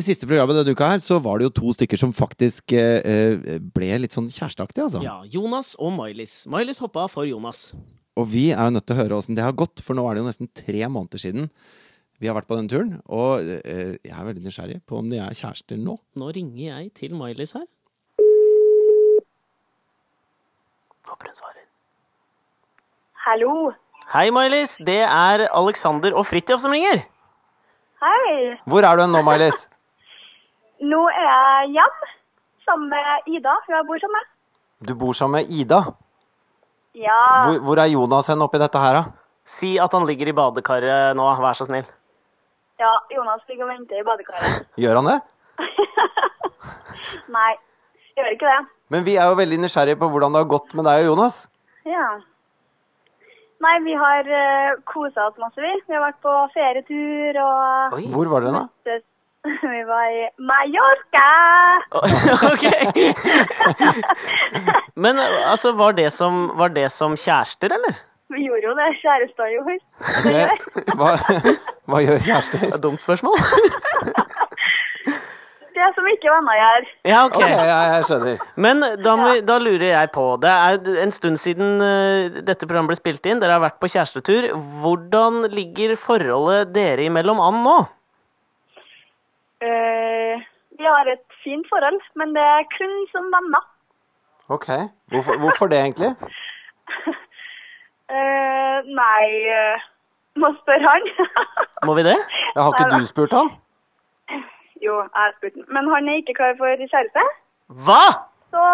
[0.00, 3.00] Det siste programmet denne uka her, så var det jo to stykker som faktisk eh,
[3.04, 5.02] eh, ble litt sånn kjæresteaktige, altså.
[5.04, 6.42] Ja, Jonas og Mylis.
[6.50, 7.70] Mylis hoppa for Jonas.
[8.18, 10.16] Og vi er jo nødt til å høre åssen det har gått, for nå er
[10.16, 11.50] det jo nesten tre måneder siden
[12.20, 12.96] vi har vært på den turen.
[13.08, 15.96] Og eh, jeg er veldig nysgjerrig på om de er kjærester nå.
[16.20, 17.68] Nå ringer jeg til Mylis her.
[21.10, 21.64] Håper hun svarer.
[23.26, 23.54] Hallo.
[24.10, 24.78] Hei, Mylis.
[24.84, 27.04] Det er Alexander og Fridtjof som ringer.
[28.00, 28.56] Hei.
[28.68, 29.66] Hvor er du nå, Mailis?
[30.80, 32.10] Nå er jeg hjemme
[32.64, 34.28] sammen med Ida, hun jeg bor sammen med.
[34.88, 35.80] Du bor sammen med Ida.
[36.96, 39.02] Ja, Hvor, hvor er Jonas hen oppi dette her, da?
[39.46, 41.86] Si at han ligger i badekaret nå, vær så snill.
[42.80, 44.64] ja, Jonas ligger og venter i badekaret.
[44.82, 45.18] Gjør han det?
[47.36, 47.52] Nei,
[48.16, 48.60] gjør ikke det.
[48.90, 51.36] Men vi er jo veldig nysgjerrige på hvordan det har gått med deg og Jonas.
[51.86, 52.06] Ja.
[53.60, 55.72] Nei, vi har uh, kosa oss masse, vi.
[55.86, 58.06] Vi har vært på ferietur og Oi.
[58.14, 58.96] Hvor var dere da?
[59.42, 61.28] Vi var i Mallorca!
[62.52, 62.64] ok.
[64.94, 67.94] Men altså, var det, som, var det som kjærester, eller?
[68.30, 68.88] Vi gjorde jo det.
[69.00, 69.78] Kjærester gjorde.
[70.26, 70.42] Det,
[70.98, 71.14] hva,
[71.88, 72.60] hva gjør kjærester?
[72.60, 73.40] Det er et dumt spørsmål.
[75.80, 76.88] Det som ikke venner gjør.
[77.08, 77.36] ja, ok.
[77.38, 78.40] okay jeg, jeg skjønner.
[78.60, 82.92] Men da, må, da lurer jeg på Det er en stund siden eh, dette programmet
[82.92, 83.40] ble spilt inn.
[83.40, 84.50] Dere har vært på kjærestetur.
[84.82, 87.78] Hvordan ligger forholdet dere imellom an nå?
[89.60, 90.36] Eh,
[90.78, 93.64] vi har et fint forhold, men det er kun som venner.
[94.56, 94.68] Ok.
[95.12, 96.10] Hvorfor, hvorfor det, egentlig?
[98.10, 99.26] uh, nei
[99.58, 99.84] uh,
[100.40, 101.04] Må spørre han.
[101.88, 102.16] Må vi det?
[102.54, 103.52] Jeg har ikke du spurt han?
[104.86, 105.68] jo, jeg har spurt han.
[105.76, 107.26] Men han er ikke klar for kjæreste.
[107.86, 108.02] Hva?!
[108.50, 108.64] Så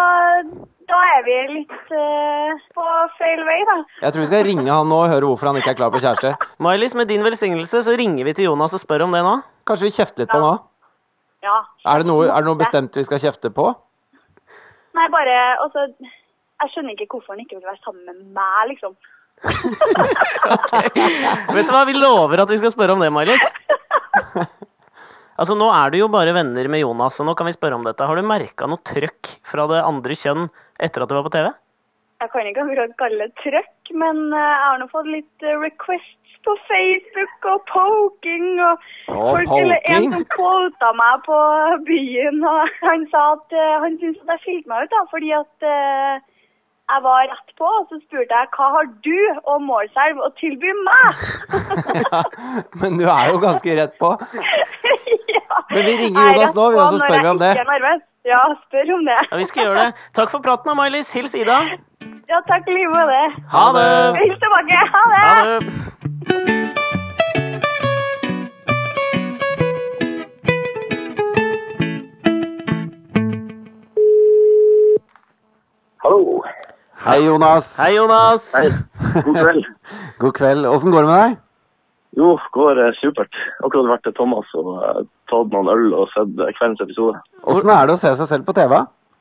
[0.89, 2.85] da er vi litt uh, på
[3.19, 3.77] feil vei, da.
[4.05, 6.01] Jeg tror vi skal ringe han nå og høre hvorfor han ikke er klar på
[6.01, 6.33] kjæreste.
[6.63, 9.35] Mailis, med din velsignelse så ringer vi til Jonas og spør om det nå.
[9.67, 10.65] Kanskje vi kjefter litt på han òg?
[11.45, 11.57] Ja.
[11.85, 13.65] Er, det noe- er det noe bestemt vi skal kjefte på?
[14.97, 18.93] Nei, bare Altså, jeg skjønner ikke hvorfor han ikke vil være sammen med meg, liksom.
[21.53, 23.43] Vet du hva, vi lover at vi skal spørre om det, Mailis.
[25.37, 27.85] Altså, Nå er du jo bare venner med Jonas, og nå kan vi spørre om
[27.85, 28.01] dette.
[28.09, 30.47] Har du merka noe trøkk fra det andre kjønn
[30.81, 31.51] etter at du var på TV?
[32.17, 35.61] Jeg kan ikke akkurat kalle det trøkk, men eh, jeg har nå fått litt request.
[35.61, 41.41] requests på Facebook og poking og Å, folk eller en som quota meg på
[41.89, 45.33] byen, og han sa at uh, han syntes at jeg skilte meg ut da, fordi
[45.37, 46.25] at uh,
[46.87, 49.17] jeg var rett på, og så spurte jeg hva har du
[49.51, 51.25] og Målselv å tilby meg?
[52.79, 54.13] Men du er jo ganske rett på.
[55.35, 55.59] ja.
[55.73, 57.51] Men vi ringer er Jonas nå, vi, på og så spør vi om det.
[58.27, 59.19] Ja, spør om det.
[59.27, 60.07] Ja, vi skal gjøre det.
[60.15, 61.11] Takk for praten, Mailis.
[61.15, 61.59] Hils Ida.
[62.27, 63.19] Ja, takk i like måte.
[63.51, 63.85] Ha det.
[64.21, 64.79] Hils tilbake.
[64.95, 65.21] Ha det.
[65.27, 65.96] Ha det.
[77.07, 77.67] Hei, Jonas.
[77.79, 78.47] Hei, Jonas.
[78.55, 78.69] Hei.
[79.23, 79.67] God kveld.
[80.21, 80.65] God kveld.
[80.67, 81.37] Åssen går det med deg?
[82.17, 83.37] Jo, går eh, supert.
[83.63, 85.01] Akkurat vært til Thomas og eh,
[85.31, 87.19] tatt noen øl og sett eh, kveldens episode.
[87.47, 88.75] Åssen er det å se seg selv på TV?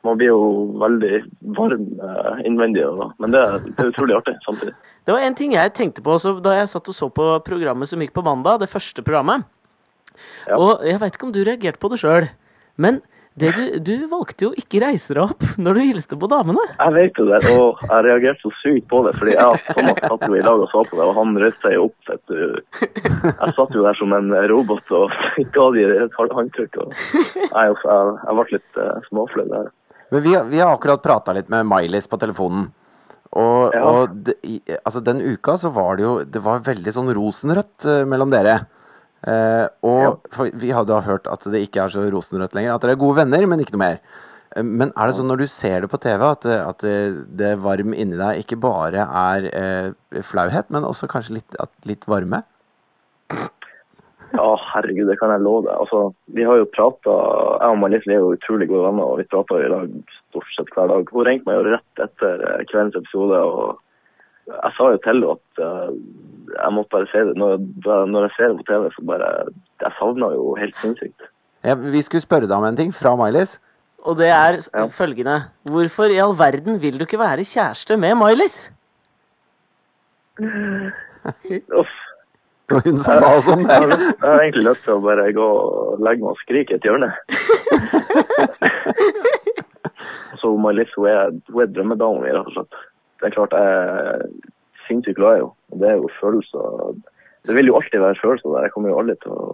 [0.07, 0.43] Man blir jo
[0.81, 1.13] veldig
[1.59, 4.75] varm eh, innvendig, og, men det, er- det er utrolig artig samtidig.
[5.07, 7.91] Det var en ting jeg tenkte på også da jeg satt og så på programmet
[7.91, 9.45] som gikk på mandag, det første programmet.
[10.49, 10.57] Ja.
[10.59, 12.27] Og jeg veit ikke om du reagerte på det sjøl,
[12.81, 12.99] men
[13.37, 16.63] du, du valgte jo ikke reise deg opp når du hilste på damene.
[16.79, 20.01] Jeg vet jo det, og jeg reagerte så sykt på det, fordi jeg og Thomas
[20.07, 21.97] satt jo i lag og så på det, og han reiste seg opp.
[22.09, 22.39] Vet du.
[23.27, 25.13] Jeg satt jo der som en robot og
[25.59, 26.81] ga de et håndtrykk.
[26.81, 29.69] Og jeg, også, jeg, jeg ble litt uh, småflau der.
[30.15, 32.71] Men vi, vi har akkurat prata litt med Mailis på telefonen.
[33.37, 33.83] Og, Ja.
[33.85, 37.85] og de, i, altså den uka så var det jo Det var veldig sånn rosenrødt
[37.91, 38.61] eh, mellom dere.
[39.27, 40.23] Eh, og
[40.55, 42.77] vi har da hørt at det ikke er så rosenrødt lenger.
[42.77, 44.01] At dere er gode venner, men ikke noe mer.
[44.55, 46.87] Eh, Men er det sånn når du ser det på TV, at at
[47.41, 52.07] det, varm inni deg ikke bare er eh, flauhet, men også kanskje litt, at, litt
[52.07, 52.45] varme?
[54.37, 55.75] Ja, herregud, det kan jeg love deg.
[55.81, 56.01] Altså,
[56.37, 57.15] vi har jo prata
[57.63, 59.91] Jeg og Malice er jo utrolig gode venner, og vi prater i lag
[60.29, 61.13] stort sett hver dag.
[61.13, 63.81] Hun ringte meg jo rett etter eh, kveldens episode, og
[64.47, 65.91] jeg sa jo til henne at eh,
[66.57, 67.35] jeg måtte bare si det.
[67.41, 67.51] Når,
[67.85, 69.29] da- når jeg ser det på TV, så bare
[69.83, 71.21] Jeg savna jo helt sinnssykt.
[71.67, 73.57] Ja, vi skulle spørre deg om en ting fra Mailis.
[74.07, 74.87] Og det er Ja.
[74.87, 78.71] følgende Hvorfor i all verden vil du ikke være kjæreste med Mailis?
[81.81, 81.95] Uff.
[82.69, 83.99] Det var hun som ba oss om Jeg har, det.
[83.99, 86.87] jeg har egentlig lyst til å bare gå og legge meg og skrike i et
[86.89, 87.11] hjørne.
[90.41, 92.75] Så Malice, hun er, hun er drømmedama mi, rett og slett.
[93.27, 94.21] Det er klart jeg er
[94.87, 95.81] sinnssykt glad i henne.
[95.83, 96.93] Det er jo følelser
[97.47, 98.67] Det vil jo alltid være følelser der.
[98.69, 99.47] Jeg kommer jo aldri til å,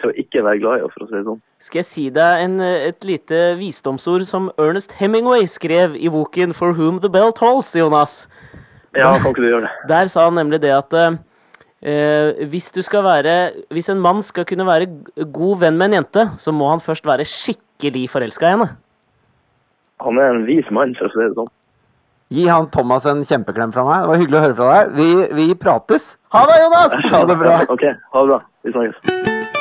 [0.00, 1.42] til å ikke være glad i henne, for å si det sånn.
[1.60, 6.72] Skal jeg si deg en, et lite visdomsord som Ernest Hemingway skrev i boken For
[6.78, 8.22] Whom the Bell Tolls, Jonas?
[8.96, 9.76] Ja, kan ikke du gjøre det?
[9.92, 13.36] Der sa han nemlig det at eh, hvis du skal være
[13.76, 14.88] Hvis en mann skal kunne være
[15.36, 18.72] god venn med en jente, så må han først være skikkelig forelska i henne.
[20.00, 21.56] Han er en vis mann, for å si det sånn.
[22.30, 24.04] Gi han Thomas en kjempeklem fra meg.
[24.04, 24.92] Det var hyggelig å høre fra deg.
[25.00, 26.12] Vi, vi prates.
[26.30, 26.94] Ha det, Jonas!
[27.10, 27.56] Ha det bra.
[27.74, 28.42] OK, ha det bra.
[28.62, 29.59] Vi snakkes.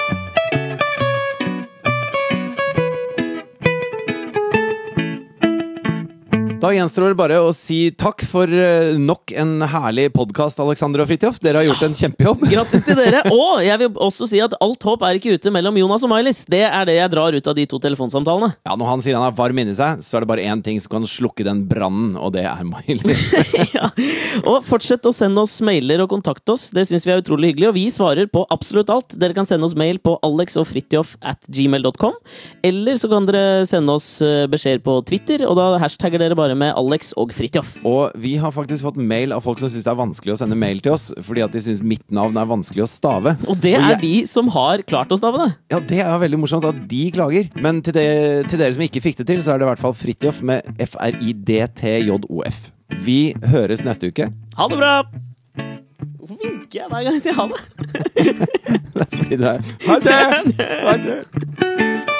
[6.60, 11.07] Da gjenstår det bare å si takk for eh, nok en herlig podkast, Alexander og
[11.07, 11.38] Fridtjof.
[11.39, 12.41] Dere har gjort en kjempejobb.
[12.51, 13.22] Grattis til dere.
[13.32, 16.41] Og jeg vil også si at alt håp er ikke ute mellom Jonas og Mailis.
[16.51, 18.49] Det er det jeg drar ut av de to telefonsamtalene.
[18.68, 20.82] Ja, Når han sier han er varm inni seg, så er det bare én ting
[20.84, 23.16] som kan slukke den brannen, og det er Miley.
[23.78, 23.88] ja.
[24.43, 26.68] Og fortsett å sende oss mailer og kontakte oss.
[26.76, 29.16] Det syns vi er utrolig hyggelig, og vi svarer på absolutt alt.
[29.16, 32.20] Dere kan sende oss mail på alexogfritjof at gmail.com.
[32.68, 36.49] Eller så kan dere sende oss eh, beskjeder på Twitter, og da hashtagger dere bare
[36.58, 37.76] med Alex og Fritjof.
[37.86, 40.56] Og vi har faktisk fått mail av folk som syns det er vanskelig å sende
[40.58, 43.36] mail til oss, fordi at de syns mitt navn er vanskelig å stave.
[43.47, 45.56] Og det Og er jeg- de som har klart å stave det.
[45.72, 47.50] Ja, det er veldig morsomt at de klager.
[47.62, 49.80] Men til, de, til dere som ikke fikk det til, så er det i hvert
[49.80, 52.72] fall Fridtjof med F-R-I-D-T-J-O-F.
[53.06, 54.32] Vi høres neste uke.
[54.58, 55.04] Ha det bra!
[56.20, 57.60] Hvorfor vinker jeg hver gang jeg sier ha det?
[58.93, 60.20] det er Fordi det er Ha det!
[60.86, 62.16] Ha det!